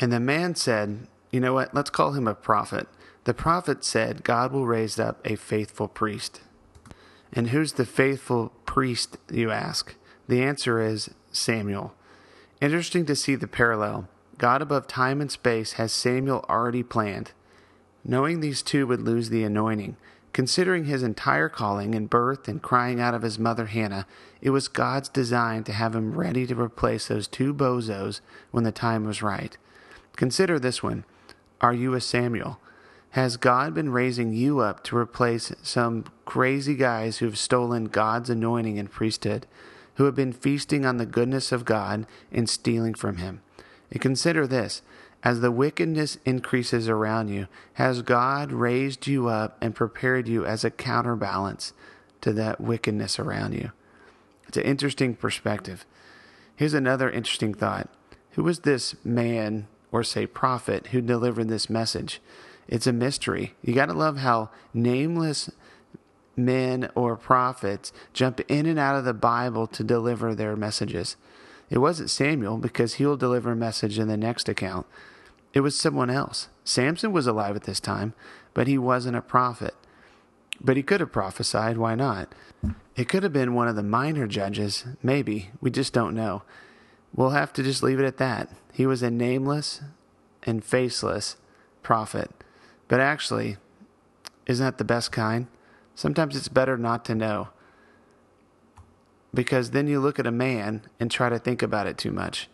And 0.00 0.12
the 0.12 0.20
man 0.20 0.54
said, 0.54 1.06
You 1.30 1.40
know 1.40 1.54
what? 1.54 1.74
Let's 1.74 1.90
call 1.90 2.12
him 2.12 2.26
a 2.26 2.34
prophet. 2.34 2.88
The 3.24 3.34
prophet 3.34 3.84
said, 3.84 4.24
God 4.24 4.52
will 4.52 4.66
raise 4.66 4.98
up 4.98 5.20
a 5.24 5.36
faithful 5.36 5.88
priest. 5.88 6.42
And 7.32 7.48
who's 7.48 7.72
the 7.72 7.86
faithful 7.86 8.52
priest, 8.66 9.18
you 9.30 9.50
ask? 9.50 9.94
The 10.28 10.42
answer 10.42 10.80
is 10.80 11.10
Samuel. 11.32 11.94
Interesting 12.60 13.06
to 13.06 13.16
see 13.16 13.34
the 13.34 13.46
parallel. 13.48 14.08
God 14.38 14.62
above 14.62 14.86
time 14.86 15.20
and 15.20 15.30
space 15.30 15.72
has 15.74 15.92
Samuel 15.92 16.44
already 16.48 16.82
planned. 16.82 17.32
knowing 18.04 18.40
these 18.40 18.62
two 18.62 18.86
would 18.86 19.00
lose 19.00 19.30
the 19.30 19.44
anointing. 19.44 19.96
Considering 20.32 20.84
his 20.84 21.02
entire 21.02 21.48
calling 21.48 21.94
and 21.94 22.10
birth 22.10 22.48
and 22.48 22.60
crying 22.60 23.00
out 23.00 23.14
of 23.14 23.22
his 23.22 23.38
mother 23.38 23.66
Hannah, 23.66 24.06
it 24.42 24.50
was 24.50 24.68
God's 24.68 25.08
design 25.08 25.64
to 25.64 25.72
have 25.72 25.94
him 25.94 26.16
ready 26.16 26.46
to 26.46 26.60
replace 26.60 27.08
those 27.08 27.28
two 27.28 27.54
bozos 27.54 28.20
when 28.50 28.64
the 28.64 28.72
time 28.72 29.04
was 29.04 29.22
right. 29.22 29.56
Consider 30.16 30.58
this 30.58 30.82
one 30.82 31.04
Are 31.60 31.74
you 31.74 31.94
a 31.94 32.00
Samuel? 32.00 32.60
Has 33.10 33.36
God 33.36 33.74
been 33.74 33.90
raising 33.90 34.32
you 34.32 34.58
up 34.58 34.82
to 34.84 34.96
replace 34.96 35.52
some 35.62 36.04
crazy 36.24 36.74
guys 36.74 37.18
who 37.18 37.26
have 37.26 37.38
stolen 37.38 37.84
God's 37.84 38.28
anointing 38.28 38.76
and 38.76 38.90
priesthood, 38.90 39.46
who 39.94 40.04
have 40.04 40.16
been 40.16 40.32
feasting 40.32 40.84
on 40.84 40.96
the 40.96 41.06
goodness 41.06 41.52
of 41.52 41.64
God 41.64 42.06
and 42.32 42.48
stealing 42.48 42.94
from 42.94 43.18
Him? 43.18 43.40
And 43.92 44.00
consider 44.00 44.48
this 44.48 44.82
as 45.22 45.40
the 45.40 45.52
wickedness 45.52 46.18
increases 46.24 46.88
around 46.88 47.28
you, 47.28 47.46
has 47.74 48.02
God 48.02 48.52
raised 48.52 49.06
you 49.06 49.28
up 49.28 49.56
and 49.60 49.74
prepared 49.74 50.28
you 50.28 50.44
as 50.44 50.64
a 50.64 50.70
counterbalance 50.70 51.72
to 52.20 52.32
that 52.32 52.60
wickedness 52.60 53.18
around 53.18 53.54
you? 53.54 53.70
It's 54.48 54.56
an 54.56 54.64
interesting 54.64 55.14
perspective. 55.14 55.86
Here's 56.56 56.74
another 56.74 57.10
interesting 57.10 57.54
thought. 57.54 57.88
Who 58.32 58.42
was 58.42 58.60
this 58.60 58.96
man, 59.04 59.68
or 59.94 60.02
say 60.02 60.26
prophet, 60.26 60.88
who 60.88 61.00
delivered 61.00 61.48
this 61.48 61.70
message? 61.70 62.20
It's 62.66 62.88
a 62.88 62.92
mystery. 62.92 63.54
You 63.62 63.74
got 63.74 63.86
to 63.86 63.92
love 63.92 64.16
how 64.18 64.50
nameless 64.74 65.52
men 66.36 66.90
or 66.96 67.14
prophets 67.14 67.92
jump 68.12 68.40
in 68.48 68.66
and 68.66 68.76
out 68.76 68.96
of 68.96 69.04
the 69.04 69.14
Bible 69.14 69.68
to 69.68 69.84
deliver 69.84 70.34
their 70.34 70.56
messages. 70.56 71.16
It 71.70 71.78
wasn't 71.78 72.10
Samuel 72.10 72.58
because 72.58 72.94
he'll 72.94 73.16
deliver 73.16 73.52
a 73.52 73.56
message 73.56 73.96
in 73.96 74.08
the 74.08 74.16
next 74.16 74.48
account. 74.48 74.84
It 75.52 75.60
was 75.60 75.78
someone 75.78 76.10
else. 76.10 76.48
Samson 76.64 77.12
was 77.12 77.28
alive 77.28 77.54
at 77.54 77.62
this 77.62 77.78
time, 77.78 78.14
but 78.52 78.66
he 78.66 78.76
wasn't 78.76 79.16
a 79.16 79.22
prophet. 79.22 79.74
But 80.60 80.76
he 80.76 80.82
could 80.82 80.98
have 80.98 81.12
prophesied, 81.12 81.78
why 81.78 81.94
not? 81.94 82.34
It 82.96 83.08
could 83.08 83.22
have 83.22 83.32
been 83.32 83.54
one 83.54 83.68
of 83.68 83.76
the 83.76 83.84
minor 83.84 84.26
judges, 84.26 84.86
maybe. 85.04 85.50
We 85.60 85.70
just 85.70 85.92
don't 85.92 86.16
know. 86.16 86.42
We'll 87.14 87.30
have 87.30 87.52
to 87.54 87.62
just 87.62 87.82
leave 87.82 88.00
it 88.00 88.06
at 88.06 88.16
that. 88.18 88.50
He 88.72 88.86
was 88.86 89.02
a 89.02 89.10
nameless 89.10 89.82
and 90.42 90.64
faceless 90.64 91.36
prophet. 91.82 92.30
But 92.88 93.00
actually, 93.00 93.56
isn't 94.46 94.64
that 94.64 94.78
the 94.78 94.84
best 94.84 95.12
kind? 95.12 95.46
Sometimes 95.94 96.36
it's 96.36 96.48
better 96.48 96.76
not 96.76 97.04
to 97.04 97.14
know. 97.14 97.48
Because 99.32 99.70
then 99.70 99.86
you 99.86 100.00
look 100.00 100.18
at 100.18 100.26
a 100.26 100.32
man 100.32 100.82
and 100.98 101.10
try 101.10 101.28
to 101.28 101.38
think 101.38 101.62
about 101.62 101.86
it 101.86 101.98
too 101.98 102.10
much. 102.10 102.48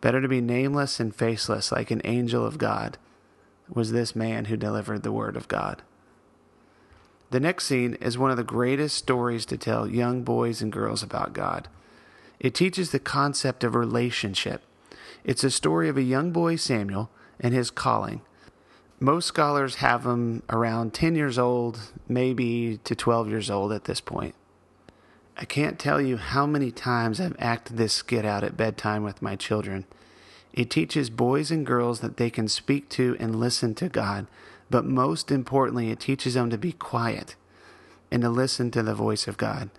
Better 0.00 0.20
to 0.20 0.28
be 0.28 0.40
nameless 0.40 0.98
and 0.98 1.14
faceless 1.14 1.70
like 1.70 1.90
an 1.90 2.02
angel 2.04 2.44
of 2.44 2.58
God 2.58 2.98
was 3.72 3.92
this 3.92 4.16
man 4.16 4.46
who 4.46 4.56
delivered 4.56 5.04
the 5.04 5.12
word 5.12 5.36
of 5.36 5.48
God. 5.48 5.82
The 7.30 7.40
next 7.40 7.66
scene 7.66 7.94
is 7.94 8.18
one 8.18 8.30
of 8.30 8.36
the 8.36 8.44
greatest 8.44 8.96
stories 8.96 9.46
to 9.46 9.56
tell 9.56 9.88
young 9.88 10.22
boys 10.22 10.60
and 10.60 10.72
girls 10.72 11.02
about 11.02 11.32
God. 11.32 11.68
It 12.42 12.54
teaches 12.54 12.90
the 12.90 12.98
concept 12.98 13.62
of 13.62 13.76
relationship. 13.76 14.62
It's 15.22 15.44
a 15.44 15.50
story 15.50 15.88
of 15.88 15.96
a 15.96 16.02
young 16.02 16.32
boy, 16.32 16.56
Samuel, 16.56 17.08
and 17.38 17.54
his 17.54 17.70
calling. 17.70 18.20
Most 18.98 19.26
scholars 19.26 19.76
have 19.76 20.04
him 20.04 20.42
around 20.50 20.92
10 20.92 21.14
years 21.14 21.38
old, 21.38 21.92
maybe 22.08 22.80
to 22.82 22.96
12 22.96 23.28
years 23.28 23.48
old 23.48 23.72
at 23.72 23.84
this 23.84 24.00
point. 24.00 24.34
I 25.36 25.44
can't 25.44 25.78
tell 25.78 26.00
you 26.00 26.16
how 26.16 26.44
many 26.44 26.72
times 26.72 27.20
I've 27.20 27.36
acted 27.38 27.76
this 27.76 27.92
skit 27.92 28.24
out 28.24 28.42
at 28.42 28.56
bedtime 28.56 29.04
with 29.04 29.22
my 29.22 29.36
children. 29.36 29.86
It 30.52 30.68
teaches 30.68 31.10
boys 31.10 31.52
and 31.52 31.64
girls 31.64 32.00
that 32.00 32.16
they 32.16 32.28
can 32.28 32.48
speak 32.48 32.88
to 32.90 33.16
and 33.20 33.38
listen 33.38 33.76
to 33.76 33.88
God, 33.88 34.26
but 34.68 34.84
most 34.84 35.30
importantly, 35.30 35.90
it 35.90 36.00
teaches 36.00 36.34
them 36.34 36.50
to 36.50 36.58
be 36.58 36.72
quiet 36.72 37.36
and 38.10 38.22
to 38.22 38.28
listen 38.28 38.72
to 38.72 38.82
the 38.82 38.94
voice 38.94 39.28
of 39.28 39.36
God. 39.36 39.70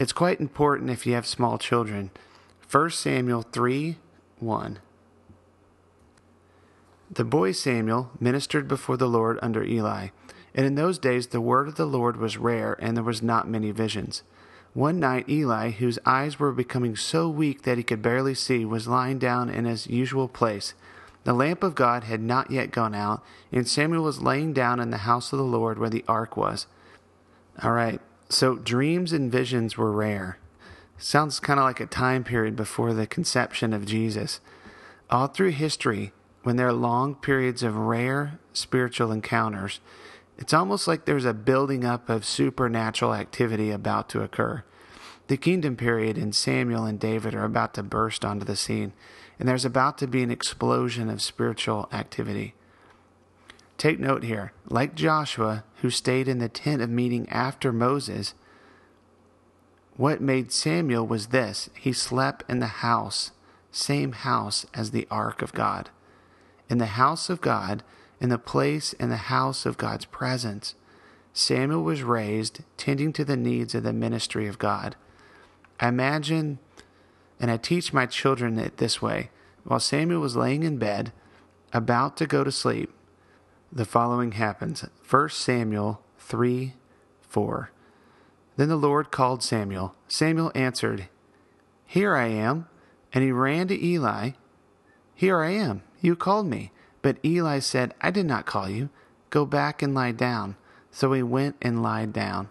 It's 0.00 0.14
quite 0.14 0.40
important 0.40 0.88
if 0.88 1.06
you 1.06 1.12
have 1.12 1.26
small 1.26 1.58
children. 1.58 2.10
1 2.70 2.90
Samuel 2.90 3.42
3 3.42 3.98
1. 4.38 4.78
The 7.10 7.24
boy 7.24 7.52
Samuel 7.52 8.10
ministered 8.18 8.66
before 8.66 8.96
the 8.96 9.06
Lord 9.06 9.38
under 9.42 9.62
Eli, 9.62 10.08
and 10.54 10.64
in 10.64 10.74
those 10.74 10.98
days 10.98 11.26
the 11.26 11.40
word 11.42 11.68
of 11.68 11.74
the 11.74 11.84
Lord 11.84 12.16
was 12.16 12.38
rare, 12.38 12.78
and 12.80 12.96
there 12.96 13.04
was 13.04 13.22
not 13.22 13.46
many 13.46 13.72
visions. 13.72 14.22
One 14.72 14.98
night, 15.00 15.28
Eli, 15.28 15.72
whose 15.72 15.98
eyes 16.06 16.38
were 16.38 16.52
becoming 16.52 16.96
so 16.96 17.28
weak 17.28 17.62
that 17.62 17.76
he 17.76 17.84
could 17.84 18.00
barely 18.00 18.34
see, 18.34 18.64
was 18.64 18.88
lying 18.88 19.18
down 19.18 19.50
in 19.50 19.66
his 19.66 19.86
usual 19.86 20.28
place. 20.28 20.72
The 21.24 21.34
lamp 21.34 21.62
of 21.62 21.74
God 21.74 22.04
had 22.04 22.22
not 22.22 22.50
yet 22.50 22.70
gone 22.70 22.94
out, 22.94 23.22
and 23.52 23.68
Samuel 23.68 24.04
was 24.04 24.22
laying 24.22 24.54
down 24.54 24.80
in 24.80 24.88
the 24.88 24.98
house 24.98 25.30
of 25.30 25.38
the 25.38 25.44
Lord 25.44 25.78
where 25.78 25.90
the 25.90 26.06
ark 26.08 26.38
was. 26.38 26.66
All 27.62 27.72
right, 27.72 28.00
so 28.32 28.56
dreams 28.56 29.12
and 29.12 29.30
visions 29.30 29.76
were 29.76 29.92
rare. 29.92 30.38
Sounds 30.98 31.40
kind 31.40 31.58
of 31.58 31.64
like 31.64 31.80
a 31.80 31.86
time 31.86 32.24
period 32.24 32.56
before 32.56 32.92
the 32.92 33.06
conception 33.06 33.72
of 33.72 33.86
Jesus. 33.86 34.40
All 35.08 35.26
through 35.26 35.50
history, 35.50 36.12
when 36.42 36.56
there 36.56 36.68
are 36.68 36.72
long 36.72 37.14
periods 37.14 37.62
of 37.62 37.76
rare 37.76 38.38
spiritual 38.52 39.10
encounters, 39.10 39.80
it's 40.38 40.54
almost 40.54 40.88
like 40.88 41.04
there's 41.04 41.24
a 41.24 41.34
building 41.34 41.84
up 41.84 42.08
of 42.08 42.24
supernatural 42.24 43.14
activity 43.14 43.70
about 43.70 44.08
to 44.10 44.22
occur. 44.22 44.64
The 45.26 45.36
kingdom 45.36 45.76
period 45.76 46.16
in 46.16 46.32
Samuel 46.32 46.84
and 46.84 46.98
David 46.98 47.34
are 47.34 47.44
about 47.44 47.74
to 47.74 47.82
burst 47.82 48.24
onto 48.24 48.44
the 48.44 48.56
scene, 48.56 48.92
and 49.38 49.48
there's 49.48 49.64
about 49.64 49.98
to 49.98 50.06
be 50.06 50.22
an 50.22 50.30
explosion 50.30 51.08
of 51.08 51.22
spiritual 51.22 51.88
activity. 51.92 52.54
Take 53.80 53.98
note 53.98 54.24
here 54.24 54.52
like 54.68 54.94
Joshua, 54.94 55.64
who 55.76 55.88
stayed 55.88 56.28
in 56.28 56.38
the 56.38 56.50
tent 56.50 56.82
of 56.82 56.90
meeting 56.90 57.26
after 57.30 57.72
Moses, 57.72 58.34
what 59.96 60.20
made 60.20 60.52
Samuel 60.52 61.06
was 61.06 61.28
this 61.28 61.70
he 61.74 61.94
slept 61.94 62.44
in 62.46 62.58
the 62.58 62.66
house, 62.66 63.30
same 63.72 64.12
house 64.12 64.66
as 64.74 64.90
the 64.90 65.08
ark 65.10 65.40
of 65.40 65.54
God. 65.54 65.88
In 66.68 66.76
the 66.76 67.00
house 67.00 67.30
of 67.30 67.40
God, 67.40 67.82
in 68.20 68.28
the 68.28 68.36
place 68.36 68.92
in 68.92 69.08
the 69.08 69.16
house 69.16 69.64
of 69.64 69.78
God's 69.78 70.04
presence. 70.04 70.74
Samuel 71.32 71.82
was 71.82 72.02
raised 72.02 72.60
tending 72.76 73.14
to 73.14 73.24
the 73.24 73.34
needs 73.34 73.74
of 73.74 73.82
the 73.82 73.94
ministry 73.94 74.46
of 74.46 74.58
God. 74.58 74.94
I 75.80 75.88
imagine, 75.88 76.58
and 77.40 77.50
I 77.50 77.56
teach 77.56 77.94
my 77.94 78.04
children 78.04 78.58
it 78.58 78.76
this 78.76 79.00
way 79.00 79.30
while 79.64 79.80
Samuel 79.80 80.20
was 80.20 80.36
laying 80.36 80.64
in 80.64 80.76
bed, 80.76 81.12
about 81.72 82.18
to 82.18 82.26
go 82.26 82.44
to 82.44 82.52
sleep, 82.52 82.92
the 83.72 83.84
following 83.84 84.32
happens 84.32 84.84
1 85.08 85.28
Samuel 85.30 86.02
3 86.18 86.74
4. 87.22 87.70
Then 88.56 88.68
the 88.68 88.76
Lord 88.76 89.10
called 89.10 89.42
Samuel. 89.42 89.94
Samuel 90.08 90.50
answered, 90.54 91.08
Here 91.86 92.16
I 92.16 92.26
am. 92.26 92.66
And 93.12 93.24
he 93.24 93.32
ran 93.32 93.68
to 93.68 93.84
Eli. 93.84 94.30
Here 95.14 95.40
I 95.40 95.50
am. 95.50 95.82
You 96.00 96.16
called 96.16 96.46
me. 96.46 96.72
But 97.02 97.18
Eli 97.24 97.60
said, 97.60 97.94
I 98.00 98.10
did 98.10 98.26
not 98.26 98.46
call 98.46 98.68
you. 98.68 98.90
Go 99.30 99.46
back 99.46 99.82
and 99.82 99.94
lie 99.94 100.12
down. 100.12 100.56
So 100.90 101.12
he 101.12 101.22
went 101.22 101.56
and 101.62 101.82
lied 101.82 102.12
down. 102.12 102.48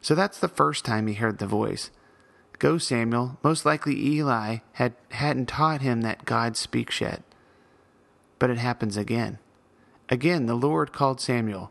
So 0.00 0.14
that's 0.14 0.38
the 0.38 0.48
first 0.48 0.84
time 0.84 1.06
he 1.06 1.14
heard 1.14 1.38
the 1.38 1.46
voice. 1.46 1.90
Go, 2.58 2.78
Samuel. 2.78 3.38
Most 3.42 3.64
likely 3.64 3.98
Eli 3.98 4.58
had, 4.72 4.94
hadn't 5.10 5.46
taught 5.46 5.80
him 5.80 6.02
that 6.02 6.26
God 6.26 6.56
speaks 6.56 7.00
yet. 7.00 7.22
But 8.38 8.50
it 8.50 8.58
happens 8.58 8.96
again. 8.96 9.38
Again, 10.10 10.46
the 10.46 10.54
Lord 10.54 10.92
called 10.92 11.20
Samuel. 11.20 11.70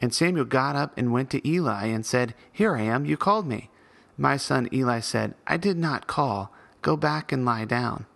And 0.00 0.14
Samuel 0.14 0.46
got 0.46 0.74
up 0.74 0.96
and 0.96 1.12
went 1.12 1.30
to 1.30 1.46
Eli 1.46 1.86
and 1.86 2.04
said, 2.04 2.34
Here 2.50 2.74
I 2.74 2.82
am, 2.82 3.04
you 3.04 3.16
called 3.16 3.46
me. 3.46 3.68
My 4.16 4.36
son 4.36 4.68
Eli 4.72 5.00
said, 5.00 5.34
I 5.46 5.56
did 5.58 5.76
not 5.76 6.06
call. 6.06 6.52
Go 6.82 6.96
back 6.96 7.30
and 7.30 7.44
lie 7.44 7.64
down. 7.64 8.06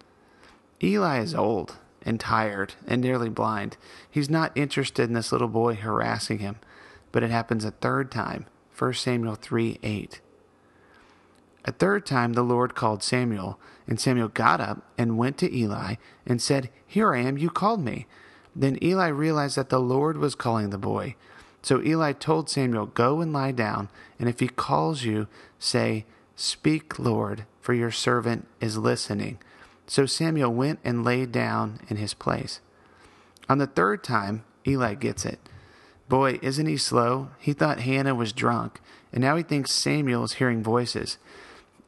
Eli 0.83 1.21
is 1.21 1.35
old 1.35 1.77
and 2.05 2.19
tired 2.19 2.75
and 2.87 3.01
nearly 3.01 3.29
blind. 3.29 3.77
He's 4.11 4.31
not 4.31 4.57
interested 4.57 5.05
in 5.05 5.13
this 5.13 5.31
little 5.33 5.49
boy 5.49 5.75
harassing 5.75 6.39
him. 6.39 6.57
But 7.13 7.23
it 7.23 7.31
happens 7.31 7.65
a 7.65 7.71
third 7.71 8.11
time 8.11 8.47
1 8.77 8.95
Samuel 8.95 9.35
3 9.35 9.79
8. 9.83 10.21
A 11.65 11.73
third 11.73 12.07
time 12.07 12.33
the 12.33 12.43
Lord 12.43 12.75
called 12.75 13.05
Samuel, 13.05 13.61
and 13.87 14.01
Samuel 14.01 14.29
got 14.29 14.61
up 14.61 14.91
and 14.99 15.19
went 15.19 15.39
to 15.39 15.57
Eli 15.57 15.97
and 16.27 16.43
said, 16.43 16.71
Here 16.87 17.15
I 17.15 17.21
am, 17.21 17.39
you 17.39 17.51
called 17.51 17.85
me. 17.85 18.07
Then 18.55 18.83
Eli 18.83 19.09
realized 19.09 19.57
that 19.57 19.71
the 19.71 19.81
Lord 19.81 20.19
was 20.19 20.35
calling 20.35 20.71
the 20.71 20.79
boy. 20.79 21.17
So 21.63 21.83
Eli 21.83 22.13
told 22.13 22.51
Samuel, 22.51 22.87
Go 22.87 23.21
and 23.21 23.33
lie 23.33 23.53
down, 23.53 23.89
and 24.19 24.29
if 24.29 24.41
he 24.41 24.49
calls 24.49 25.05
you, 25.05 25.29
say, 25.59 26.05
Speak, 26.37 26.99
Lord, 26.99 27.45
for 27.61 27.73
your 27.73 27.91
servant 27.91 28.47
is 28.61 28.77
listening. 28.77 29.39
So 29.87 30.07
Samuel 30.07 30.53
went 30.53 30.81
and 30.85 31.05
lay 31.05 31.27
down 31.27 31.81
in 31.89 31.97
his 31.97 32.15
place. 32.15 32.61
On 33.49 33.59
the 33.59 33.67
third 33.67 34.03
time, 34.03 34.45
Eli 34.67 34.95
gets 34.95 35.25
it. 35.25 35.39
Boy, 36.09 36.39
isn't 36.43 36.67
he 36.67 36.77
slow? 36.77 37.31
He 37.39 37.53
thought 37.53 37.81
Hannah 37.81 38.15
was 38.15 38.33
drunk, 38.33 38.81
and 39.13 39.23
now 39.23 39.37
he 39.37 39.43
thinks 39.43 39.71
Samuel 39.71 40.25
is 40.25 40.35
hearing 40.35 40.63
voices. 40.63 41.19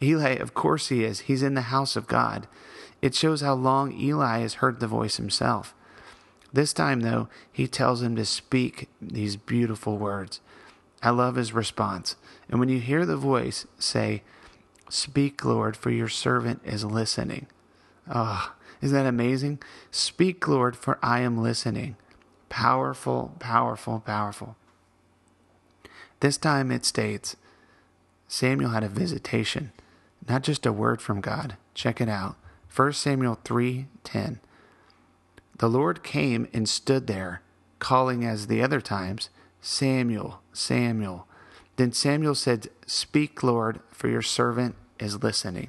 Eli, 0.02 0.30
of 0.34 0.54
course 0.54 0.88
he 0.88 1.04
is. 1.04 1.20
He's 1.20 1.42
in 1.42 1.54
the 1.54 1.62
house 1.62 1.96
of 1.96 2.06
God. 2.06 2.46
It 3.02 3.14
shows 3.14 3.40
how 3.40 3.54
long 3.54 3.92
Eli 3.92 4.38
has 4.40 4.54
heard 4.54 4.80
the 4.80 4.86
voice 4.86 5.16
himself. 5.16 5.74
This 6.54 6.72
time, 6.72 7.00
though, 7.00 7.28
he 7.52 7.66
tells 7.66 8.00
him 8.00 8.14
to 8.14 8.24
speak 8.24 8.88
these 9.02 9.34
beautiful 9.34 9.98
words. 9.98 10.40
I 11.02 11.10
love 11.10 11.34
his 11.34 11.52
response. 11.52 12.14
And 12.48 12.60
when 12.60 12.68
you 12.68 12.78
hear 12.78 13.04
the 13.04 13.16
voice, 13.16 13.66
say, 13.76 14.22
Speak, 14.88 15.44
Lord, 15.44 15.76
for 15.76 15.90
your 15.90 16.08
servant 16.08 16.60
is 16.64 16.84
listening. 16.84 17.48
Ah, 18.08 18.54
oh, 18.54 18.64
isn't 18.80 18.96
that 18.96 19.08
amazing? 19.08 19.58
Speak, 19.90 20.46
Lord, 20.46 20.76
for 20.76 21.00
I 21.02 21.20
am 21.20 21.42
listening. 21.42 21.96
Powerful, 22.50 23.34
powerful, 23.40 23.98
powerful. 23.98 24.54
This 26.20 26.36
time 26.36 26.70
it 26.70 26.84
states 26.84 27.34
Samuel 28.28 28.70
had 28.70 28.84
a 28.84 28.88
visitation, 28.88 29.72
not 30.28 30.44
just 30.44 30.66
a 30.66 30.72
word 30.72 31.02
from 31.02 31.20
God. 31.20 31.56
Check 31.74 32.00
it 32.00 32.08
out. 32.08 32.36
1 32.72 32.92
Samuel 32.92 33.40
3:10. 33.44 34.38
The 35.56 35.68
Lord 35.68 36.02
came 36.02 36.48
and 36.52 36.68
stood 36.68 37.06
there, 37.06 37.42
calling 37.78 38.24
as 38.24 38.46
the 38.46 38.62
other 38.62 38.80
times, 38.80 39.30
Samuel, 39.60 40.40
Samuel. 40.52 41.26
Then 41.76 41.92
Samuel 41.92 42.34
said, 42.34 42.68
Speak, 42.86 43.42
Lord, 43.42 43.80
for 43.90 44.08
your 44.08 44.22
servant 44.22 44.74
is 44.98 45.22
listening. 45.22 45.68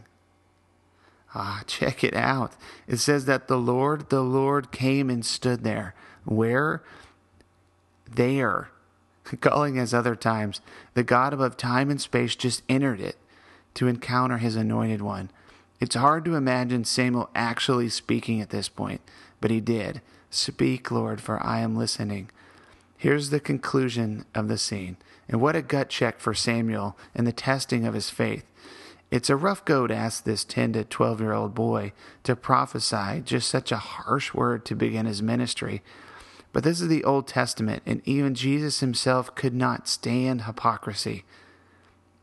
Ah, 1.33 1.63
check 1.67 2.03
it 2.03 2.15
out. 2.15 2.53
It 2.87 2.97
says 2.97 3.25
that 3.25 3.47
the 3.47 3.57
Lord, 3.57 4.09
the 4.09 4.21
Lord 4.21 4.71
came 4.71 5.09
and 5.09 5.25
stood 5.25 5.63
there. 5.63 5.93
Where? 6.23 6.81
There. 8.09 8.69
Calling 9.41 9.77
as 9.77 9.93
other 9.93 10.15
times. 10.15 10.61
The 10.93 11.03
God 11.03 11.33
above 11.33 11.57
time 11.57 11.89
and 11.89 12.01
space 12.01 12.35
just 12.35 12.63
entered 12.69 13.01
it 13.01 13.17
to 13.75 13.87
encounter 13.87 14.37
his 14.37 14.55
anointed 14.55 15.01
one. 15.01 15.29
It's 15.79 15.95
hard 15.95 16.23
to 16.25 16.35
imagine 16.35 16.85
Samuel 16.85 17.29
actually 17.35 17.89
speaking 17.89 18.39
at 18.39 18.49
this 18.49 18.69
point, 18.69 19.01
but 19.45 19.51
he 19.51 19.61
did. 19.61 20.01
Speak, 20.31 20.89
Lord, 20.89 21.21
for 21.21 21.39
I 21.39 21.59
am 21.59 21.75
listening. 21.75 22.31
Here's 22.97 23.29
the 23.29 23.39
conclusion 23.39 24.25
of 24.33 24.47
the 24.47 24.57
scene. 24.57 24.97
And 25.29 25.39
what 25.39 25.55
a 25.55 25.61
gut 25.61 25.87
check 25.87 26.19
for 26.19 26.33
Samuel 26.33 26.97
and 27.13 27.27
the 27.27 27.31
testing 27.31 27.85
of 27.85 27.93
his 27.93 28.09
faith. 28.09 28.43
It's 29.11 29.29
a 29.29 29.35
rough 29.35 29.63
go 29.63 29.85
to 29.85 29.95
ask 29.95 30.23
this 30.23 30.45
10 30.45 30.73
to 30.73 30.83
12 30.83 31.21
year 31.21 31.33
old 31.33 31.53
boy 31.53 31.93
to 32.23 32.35
prophesy 32.35 33.21
just 33.23 33.47
such 33.47 33.71
a 33.71 33.77
harsh 33.77 34.33
word 34.33 34.65
to 34.65 34.75
begin 34.75 35.05
his 35.05 35.21
ministry. 35.21 35.83
But 36.51 36.63
this 36.63 36.81
is 36.81 36.87
the 36.87 37.03
Old 37.03 37.27
Testament, 37.27 37.83
and 37.85 38.01
even 38.03 38.33
Jesus 38.33 38.79
himself 38.79 39.35
could 39.35 39.53
not 39.53 39.87
stand 39.87 40.45
hypocrisy 40.45 41.23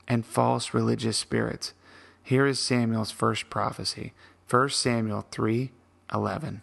and 0.09 0.27
false 0.27 0.75
religious 0.75 1.19
spirits. 1.19 1.73
Here 2.21 2.47
is 2.47 2.59
Samuel's 2.59 3.13
first 3.13 3.49
prophecy 3.49 4.13
1 4.51 4.71
Samuel 4.71 5.25
3 5.31 5.71
11. 6.13 6.63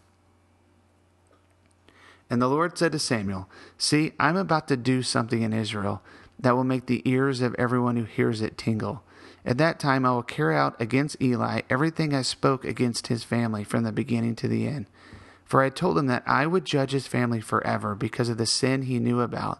And 2.29 2.41
the 2.41 2.47
Lord 2.47 2.77
said 2.77 2.91
to 2.91 2.99
Samuel, 2.99 3.49
See, 3.77 4.13
I'm 4.19 4.37
about 4.37 4.67
to 4.67 4.77
do 4.77 5.01
something 5.01 5.41
in 5.41 5.53
Israel 5.53 6.01
that 6.39 6.55
will 6.55 6.63
make 6.63 6.85
the 6.85 7.01
ears 7.09 7.41
of 7.41 7.55
everyone 7.57 7.97
who 7.97 8.03
hears 8.03 8.41
it 8.41 8.57
tingle. 8.57 9.03
At 9.45 9.57
that 9.57 9.79
time 9.79 10.05
I 10.05 10.11
will 10.11 10.23
carry 10.23 10.55
out 10.55 10.79
against 10.79 11.21
Eli 11.21 11.61
everything 11.69 12.13
I 12.13 12.21
spoke 12.21 12.63
against 12.65 13.07
his 13.07 13.23
family 13.23 13.63
from 13.63 13.83
the 13.83 13.91
beginning 13.91 14.35
to 14.37 14.47
the 14.47 14.67
end. 14.67 14.85
For 15.45 15.63
I 15.63 15.69
told 15.69 15.97
him 15.97 16.05
that 16.07 16.23
I 16.27 16.45
would 16.45 16.65
judge 16.65 16.91
his 16.91 17.07
family 17.07 17.41
forever 17.41 17.95
because 17.95 18.29
of 18.29 18.37
the 18.37 18.45
sin 18.45 18.83
he 18.83 18.99
knew 18.99 19.21
about. 19.21 19.59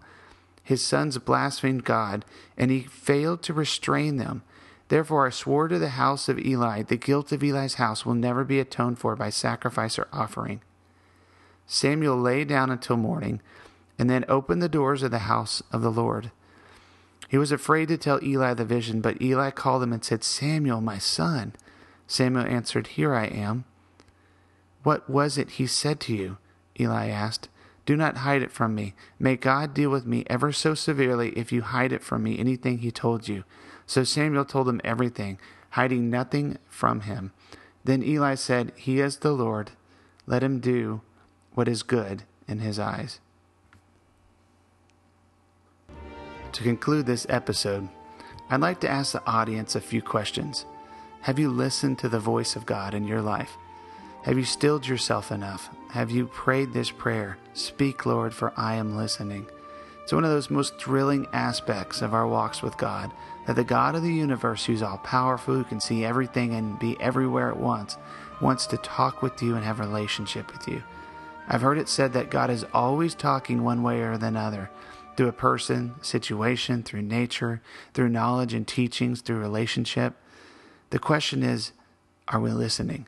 His 0.64 0.86
sons 0.86 1.18
blasphemed 1.18 1.84
God, 1.84 2.26
and 2.56 2.70
he 2.70 2.82
failed 2.82 3.42
to 3.44 3.54
restrain 3.54 4.18
them. 4.18 4.44
Therefore 4.90 5.26
I 5.26 5.32
swore 5.32 5.68
to 5.68 5.80
the 5.80 5.90
house 5.90 6.30
of 6.30 6.38
Eli, 6.38 6.84
the 6.84 6.98
guilt 6.98 7.32
of 7.32 7.44
Eli's 7.44 7.76
house 7.76 8.06
will 8.06 8.14
never 8.14 8.44
be 8.44 8.60
atoned 8.60 9.00
for 9.00 9.16
by 9.16 9.32
sacrifice 9.32 9.98
or 9.98 10.08
offering. 10.14 10.62
Samuel 11.72 12.18
lay 12.18 12.44
down 12.46 12.72
until 12.72 12.98
morning, 12.98 13.42
and 14.00 14.10
then 14.10 14.26
opened 14.28 14.60
the 14.60 14.68
doors 14.68 15.04
of 15.04 15.12
the 15.12 15.20
house 15.20 15.62
of 15.72 15.84
the 15.84 15.92
Lord. 15.92 16.32
He 17.30 17.38
was 17.38 17.52
afraid 17.52 17.90
to 17.90 17.98
tell 17.98 18.22
Eli 18.24 18.56
the 18.56 18.66
vision, 18.66 19.02
but 19.02 19.22
Eli 19.22 19.52
called 19.52 19.84
him 19.84 19.94
and 19.94 20.04
said, 20.04 20.24
Samuel, 20.24 20.82
my 20.82 20.98
son. 20.98 21.54
Samuel 22.08 22.48
answered, 22.48 22.88
Here 22.88 23.14
I 23.14 23.25
am. 23.25 23.66
What 24.82 25.08
was 25.08 25.38
it 25.38 25.51
he 25.51 25.68
said 25.68 26.00
to 26.01 26.16
you? 26.16 26.38
Eli 26.79 27.08
asked. 27.10 27.50
Do 27.86 27.96
not 27.96 28.18
hide 28.18 28.42
it 28.42 28.51
from 28.51 28.74
me. 28.74 28.96
May 29.20 29.36
God 29.36 29.75
deal 29.75 29.92
with 29.92 30.08
me 30.08 30.24
ever 30.27 30.51
so 30.51 30.74
severely 30.74 31.29
if 31.38 31.51
you 31.51 31.62
hide 31.62 31.92
it 31.92 32.03
from 32.03 32.24
me 32.24 32.40
anything 32.40 32.79
he 32.79 32.92
told 32.92 33.27
you. 33.27 33.44
So 33.86 34.03
Samuel 34.03 34.46
told 34.46 34.68
him 34.68 34.82
everything, 34.84 35.38
hiding 35.72 36.10
nothing 36.10 36.58
from 36.68 37.01
him. 37.01 37.32
Then 37.84 38.01
Eli 38.01 38.34
said, 38.34 38.74
He 38.75 39.00
is 39.00 39.18
the 39.18 39.34
Lord. 39.34 39.72
Let 40.25 40.42
him 40.42 40.60
do 40.60 41.01
what 41.59 41.67
is 41.67 41.83
good 41.83 42.24
in 42.48 42.59
his 42.59 42.79
eyes. 42.79 43.19
To 46.53 46.63
conclude 46.63 47.05
this 47.05 47.25
episode, 47.27 47.89
I'd 48.50 48.61
like 48.61 48.79
to 48.79 48.89
ask 48.89 49.11
the 49.11 49.27
audience 49.27 49.75
a 49.75 49.81
few 49.81 50.01
questions. 50.01 50.65
Have 51.24 51.37
you 51.37 51.50
listened 51.50 52.00
to 52.00 52.07
the 52.07 52.17
voice 52.17 52.55
of 52.55 52.65
God 52.65 52.93
in 52.93 53.05
your 53.05 53.22
life? 53.22 53.57
Have 54.24 54.37
you 54.37 54.45
stilled 54.45 54.87
yourself 54.87 55.33
enough? 55.33 55.69
Have 55.89 56.11
you 56.11 56.27
prayed 56.27 56.72
this 56.72 56.91
prayer? 56.91 57.37
Speak, 57.53 58.05
Lord, 58.05 58.33
for 58.33 58.53
I 58.55 58.75
am 58.75 58.95
listening. 58.95 59.45
It's 60.03 60.13
one 60.13 60.24
of 60.24 60.31
those 60.31 60.50
most 60.50 60.79
thrilling 60.79 61.27
aspects 61.33 62.01
of 62.01 62.13
our 62.13 62.25
walks 62.25 62.61
with 62.61 62.77
God 62.77 63.11
that 63.48 63.57
the 63.57 63.65
God 63.65 63.95
of 63.95 64.03
the 64.03 64.13
universe, 64.13 64.63
who's 64.63 64.81
all 64.81 65.00
powerful, 65.00 65.55
who 65.55 65.65
can 65.65 65.81
see 65.81 66.05
everything 66.05 66.55
and 66.55 66.79
be 66.79 66.95
everywhere 67.01 67.50
at 67.50 67.59
once, 67.59 67.98
wants 68.39 68.65
to 68.67 68.77
talk 68.77 69.22
with 69.22 69.43
you 69.43 69.57
and 69.57 69.65
have 69.65 69.81
a 69.81 69.83
relationship 69.83 70.53
with 70.53 70.65
you. 70.65 70.81
I've 71.51 71.64
heard 71.64 71.79
it 71.79 71.90
said 71.90 72.14
that 72.14 72.29
God 72.29 72.51
is 72.51 72.66
always 72.74 73.16
talking 73.16 73.64
one 73.64 73.81
way 73.81 74.01
or 74.01 74.12
another, 74.12 74.70
through 75.18 75.29
a 75.29 75.33
person, 75.33 75.96
situation, 76.01 76.83
through 76.83 77.01
nature, 77.01 77.62
through 77.94 78.09
knowledge 78.09 78.53
and 78.53 78.68
teachings, 78.68 79.22
through 79.22 79.40
relationship. 79.40 80.14
The 80.92 81.00
question 81.00 81.42
is, 81.42 81.72
are 82.27 82.40
we 82.40 82.51
listening? 82.51 83.07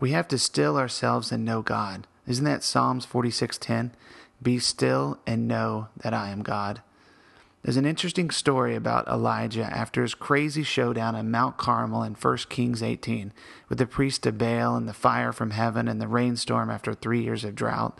We 0.00 0.12
have 0.12 0.26
to 0.28 0.38
still 0.38 0.78
ourselves 0.78 1.30
and 1.30 1.44
know 1.44 1.60
God. 1.60 2.06
Isn't 2.26 2.46
that 2.46 2.64
Psalms 2.64 3.04
46:10? 3.06 3.92
Be 4.42 4.58
still 4.58 5.18
and 5.26 5.46
know 5.46 5.88
that 5.98 6.14
I 6.14 6.30
am 6.30 6.42
God. 6.42 6.80
There's 7.64 7.78
an 7.78 7.86
interesting 7.86 8.30
story 8.30 8.76
about 8.76 9.08
Elijah 9.08 9.64
after 9.64 10.02
his 10.02 10.14
crazy 10.14 10.62
showdown 10.62 11.14
on 11.14 11.30
Mount 11.30 11.56
Carmel 11.56 12.02
in 12.02 12.12
1 12.12 12.36
Kings 12.50 12.82
18 12.82 13.32
with 13.70 13.78
the 13.78 13.86
priest 13.86 14.26
of 14.26 14.36
Baal 14.36 14.76
and 14.76 14.86
the 14.86 14.92
fire 14.92 15.32
from 15.32 15.52
heaven 15.52 15.88
and 15.88 15.98
the 15.98 16.06
rainstorm 16.06 16.68
after 16.68 16.92
3 16.92 17.22
years 17.22 17.42
of 17.42 17.54
drought. 17.54 17.98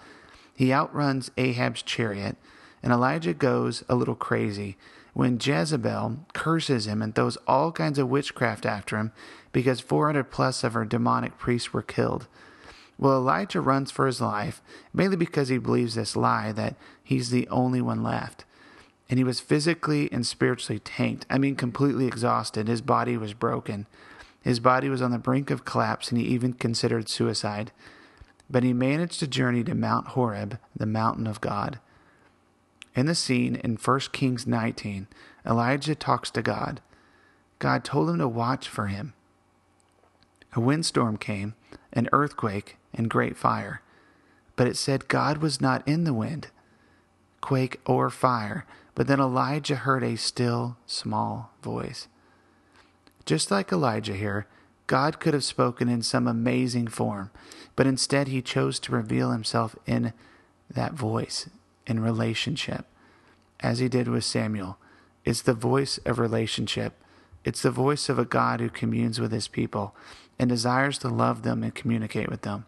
He 0.55 0.70
outruns 0.70 1.31
Ahab's 1.38 1.81
chariot 1.81 2.37
and 2.83 2.92
Elijah 2.92 3.33
goes 3.33 3.83
a 3.88 3.94
little 3.94 4.14
crazy 4.14 4.77
when 5.14 5.40
Jezebel 5.40 6.27
curses 6.35 6.87
him 6.87 7.00
and 7.00 7.14
throws 7.14 7.38
all 7.46 7.72
kinds 7.72 7.98
of 7.98 8.11
witchcraft 8.11 8.66
after 8.66 8.98
him 8.98 9.12
because 9.50 9.81
400 9.81 10.24
plus 10.24 10.62
of 10.62 10.74
her 10.74 10.85
demonic 10.85 11.38
priests 11.38 11.72
were 11.72 11.81
killed. 11.81 12.27
Well, 12.98 13.16
Elijah 13.16 13.62
runs 13.62 13.90
for 13.90 14.07
his 14.07 14.20
life, 14.20 14.61
mainly 14.92 15.16
because 15.16 15.48
he 15.48 15.57
believes 15.57 15.94
this 15.94 16.16
lie 16.16 16.53
that 16.53 16.77
he's 17.03 17.31
the 17.31 17.48
only 17.48 17.81
one 17.81 18.03
left. 18.03 18.44
And 19.14 19.18
he 19.20 19.22
was 19.22 19.38
physically 19.38 20.11
and 20.11 20.27
spiritually 20.27 20.81
tanked. 20.81 21.24
I 21.31 21.38
mean, 21.38 21.55
completely 21.55 22.09
exhausted. 22.09 22.66
His 22.66 22.81
body 22.81 23.16
was 23.16 23.33
broken. 23.33 23.87
His 24.42 24.59
body 24.59 24.88
was 24.88 25.00
on 25.00 25.12
the 25.12 25.20
brink 25.20 25.53
of 25.53 25.64
collapse, 25.64 26.11
and 26.11 26.20
he 26.20 26.27
even 26.27 26.53
considered 26.53 27.09
suicide. 27.09 27.70
But 28.50 28.64
he 28.64 28.72
managed 28.72 29.20
to 29.20 29.29
journey 29.29 29.62
to 29.62 29.74
Mount 29.77 30.09
Horeb, 30.09 30.59
the 30.74 30.85
mountain 30.85 31.29
of 31.29 31.40
God. 31.40 31.79
In 32.96 33.07
the 33.07 33.14
scene 33.14 33.55
in 33.55 33.77
1 33.77 34.00
Kings 34.11 34.48
19, 34.48 35.07
Elijah 35.46 35.94
talks 35.94 36.29
to 36.33 36.42
God. 36.42 36.81
God 37.61 37.85
told 37.85 38.11
him 38.11 38.18
to 38.18 38.27
watch 38.27 38.66
for 38.68 38.88
him. 38.88 39.12
A 40.55 40.61
windstorm 40.61 41.18
came, 41.18 41.55
an 41.92 42.09
earthquake, 42.11 42.79
and 42.92 43.09
great 43.09 43.37
fire. 43.37 43.81
But 44.57 44.66
it 44.66 44.77
said 44.77 45.07
God 45.07 45.38
was 45.38 45.61
not 45.61 45.87
in 45.87 46.03
the 46.03 46.12
wind, 46.12 46.48
quake, 47.40 47.79
or 47.87 48.11
fire. 48.11 48.66
But 48.95 49.07
then 49.07 49.21
Elijah 49.21 49.77
heard 49.77 50.03
a 50.03 50.17
still, 50.17 50.77
small 50.87 51.51
voice. 51.63 52.09
Just 53.25 53.51
like 53.51 53.73
Elijah 53.73 54.15
here, 54.15 54.47
God 54.87 55.19
could 55.19 55.35
have 55.35 55.45
spoken 55.45 55.89
in 55.89 56.03
some 56.03 56.29
amazing 56.29 56.89
form, 56.89 57.31
but 57.75 57.87
instead 57.87 58.29
he 58.29 58.43
chose 58.43 58.79
to 58.81 58.93
reveal 58.93 59.33
himself 59.33 59.75
in 59.87 60.13
that 60.71 60.93
voice, 60.93 61.49
in 61.87 62.01
relationship, 62.01 62.85
as 63.61 63.79
he 63.79 63.89
did 63.89 64.09
with 64.09 64.25
Samuel. 64.25 64.77
It's 65.25 65.43
the 65.43 65.55
voice 65.55 65.99
of 66.05 66.19
relationship. 66.19 66.95
It's 67.45 67.63
the 67.63 67.71
voice 67.71 68.09
of 68.09 68.19
a 68.19 68.25
God 68.27 68.61
who 68.61 68.69
communes 68.69 69.21
with 69.21 69.33
his 69.33 69.49
people 69.49 69.95
and 70.39 70.51
desires 70.51 70.99
to 70.99 71.09
love 71.09 71.43
them 71.43 71.63
and 71.63 71.75
communicate 71.75 72.29
with 72.29 72.43
them. 72.43 72.67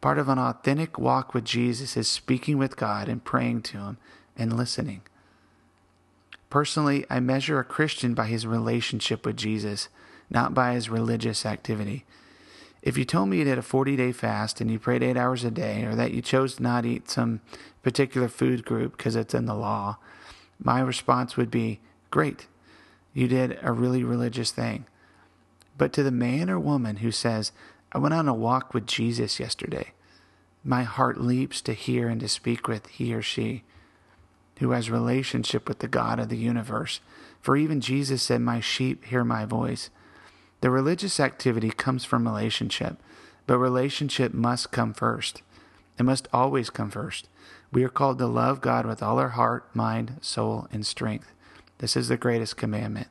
Part 0.00 0.18
of 0.18 0.28
an 0.28 0.38
authentic 0.38 0.98
walk 0.98 1.34
with 1.34 1.44
Jesus 1.44 1.96
is 1.96 2.06
speaking 2.06 2.58
with 2.58 2.76
God 2.76 3.08
and 3.08 3.24
praying 3.24 3.62
to 3.62 3.78
him 3.78 3.98
and 4.36 4.56
listening. 4.56 5.02
Personally, 6.50 7.04
I 7.10 7.20
measure 7.20 7.58
a 7.58 7.64
Christian 7.64 8.14
by 8.14 8.26
his 8.26 8.46
relationship 8.46 9.26
with 9.26 9.36
Jesus, 9.36 9.88
not 10.30 10.54
by 10.54 10.74
his 10.74 10.88
religious 10.88 11.44
activity. 11.44 12.04
If 12.82 12.96
you 12.96 13.04
told 13.04 13.28
me 13.28 13.38
you 13.38 13.44
did 13.44 13.58
a 13.58 13.62
40 13.62 13.96
day 13.96 14.12
fast 14.12 14.60
and 14.60 14.70
you 14.70 14.78
prayed 14.78 15.02
eight 15.02 15.16
hours 15.16 15.42
a 15.42 15.50
day, 15.50 15.84
or 15.84 15.96
that 15.96 16.12
you 16.12 16.22
chose 16.22 16.60
not 16.60 16.82
to 16.82 16.86
not 16.86 16.86
eat 16.86 17.10
some 17.10 17.40
particular 17.82 18.28
food 18.28 18.64
group 18.64 18.96
because 18.96 19.16
it's 19.16 19.34
in 19.34 19.46
the 19.46 19.54
law, 19.54 19.98
my 20.62 20.80
response 20.80 21.36
would 21.36 21.50
be 21.50 21.80
great. 22.10 22.46
You 23.12 23.26
did 23.28 23.58
a 23.60 23.72
really 23.72 24.04
religious 24.04 24.52
thing. 24.52 24.86
But 25.76 25.92
to 25.94 26.02
the 26.02 26.10
man 26.10 26.48
or 26.48 26.60
woman 26.60 26.96
who 26.96 27.10
says, 27.10 27.52
I 27.92 27.98
went 27.98 28.14
on 28.14 28.28
a 28.28 28.34
walk 28.34 28.72
with 28.72 28.86
Jesus 28.86 29.40
yesterday, 29.40 29.92
my 30.62 30.84
heart 30.84 31.20
leaps 31.20 31.60
to 31.62 31.72
hear 31.72 32.08
and 32.08 32.20
to 32.20 32.28
speak 32.28 32.68
with 32.68 32.86
he 32.86 33.14
or 33.14 33.22
she 33.22 33.64
who 34.58 34.70
has 34.70 34.90
relationship 34.90 35.68
with 35.68 35.80
the 35.80 35.88
God 35.88 36.18
of 36.18 36.28
the 36.28 36.36
universe. 36.36 37.00
For 37.40 37.56
even 37.56 37.80
Jesus 37.80 38.22
said, 38.22 38.40
My 38.40 38.60
sheep 38.60 39.04
hear 39.04 39.24
my 39.24 39.44
voice. 39.44 39.90
The 40.60 40.70
religious 40.70 41.20
activity 41.20 41.70
comes 41.70 42.04
from 42.04 42.26
relationship, 42.26 42.96
but 43.46 43.58
relationship 43.58 44.32
must 44.32 44.72
come 44.72 44.94
first. 44.94 45.42
It 45.98 46.02
must 46.04 46.28
always 46.32 46.70
come 46.70 46.90
first. 46.90 47.28
We 47.72 47.84
are 47.84 47.88
called 47.88 48.18
to 48.18 48.26
love 48.26 48.60
God 48.60 48.86
with 48.86 49.02
all 49.02 49.18
our 49.18 49.30
heart, 49.30 49.74
mind, 49.74 50.18
soul, 50.20 50.68
and 50.72 50.84
strength. 50.86 51.32
This 51.78 51.96
is 51.96 52.08
the 52.08 52.16
greatest 52.16 52.56
commandment. 52.56 53.08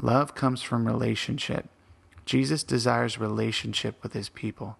Love 0.00 0.34
comes 0.34 0.62
from 0.62 0.86
relationship. 0.86 1.66
Jesus 2.26 2.62
desires 2.62 3.18
relationship 3.18 4.02
with 4.02 4.12
his 4.12 4.28
people. 4.28 4.76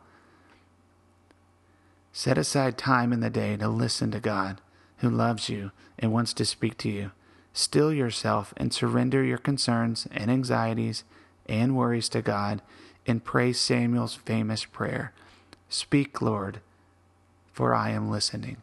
Set 2.12 2.38
aside 2.38 2.76
time 2.76 3.12
in 3.12 3.20
the 3.20 3.30
day 3.30 3.56
to 3.56 3.68
listen 3.68 4.10
to 4.10 4.20
God, 4.20 4.60
who 5.00 5.10
loves 5.10 5.48
you 5.48 5.72
and 5.98 6.12
wants 6.12 6.32
to 6.34 6.44
speak 6.44 6.76
to 6.78 6.88
you. 6.88 7.10
Still 7.52 7.92
yourself 7.92 8.54
and 8.56 8.72
surrender 8.72 9.24
your 9.24 9.38
concerns 9.38 10.06
and 10.12 10.30
anxieties 10.30 11.04
and 11.46 11.76
worries 11.76 12.08
to 12.10 12.22
God 12.22 12.62
and 13.06 13.24
pray 13.24 13.52
Samuel's 13.52 14.14
famous 14.14 14.64
prayer 14.64 15.12
Speak, 15.68 16.20
Lord, 16.20 16.60
for 17.52 17.74
I 17.74 17.90
am 17.90 18.10
listening. 18.10 18.56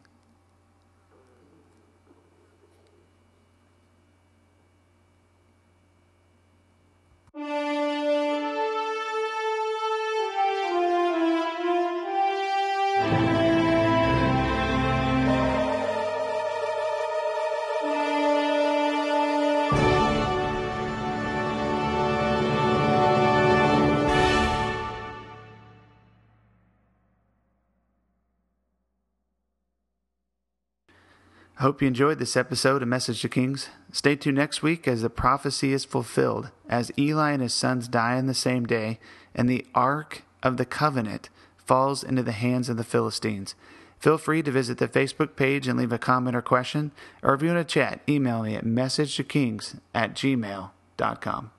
Hope 31.68 31.82
you 31.82 31.88
enjoyed 31.88 32.18
this 32.18 32.34
episode 32.34 32.80
of 32.80 32.88
Message 32.88 33.20
to 33.20 33.28
Kings. 33.28 33.68
Stay 33.92 34.16
tuned 34.16 34.38
next 34.38 34.62
week 34.62 34.88
as 34.88 35.02
the 35.02 35.10
prophecy 35.10 35.74
is 35.74 35.84
fulfilled, 35.84 36.50
as 36.66 36.90
Eli 36.96 37.32
and 37.32 37.42
his 37.42 37.52
sons 37.52 37.88
die 37.88 38.16
in 38.16 38.26
the 38.26 38.32
same 38.32 38.64
day, 38.64 38.98
and 39.34 39.50
the 39.50 39.66
Ark 39.74 40.22
of 40.42 40.56
the 40.56 40.64
Covenant 40.64 41.28
falls 41.58 42.02
into 42.02 42.22
the 42.22 42.32
hands 42.32 42.70
of 42.70 42.78
the 42.78 42.84
Philistines. 42.84 43.54
Feel 43.98 44.16
free 44.16 44.42
to 44.44 44.50
visit 44.50 44.78
the 44.78 44.88
Facebook 44.88 45.36
page 45.36 45.68
and 45.68 45.78
leave 45.78 45.92
a 45.92 45.98
comment 45.98 46.34
or 46.34 46.40
question, 46.40 46.90
or 47.22 47.34
if 47.34 47.42
you 47.42 47.48
want 47.48 47.68
to 47.68 47.70
chat, 47.70 48.00
email 48.08 48.42
me 48.44 48.54
at 48.54 48.64
messagetokings 48.64 49.78
at 49.94 50.14
gmail.com. 50.14 51.50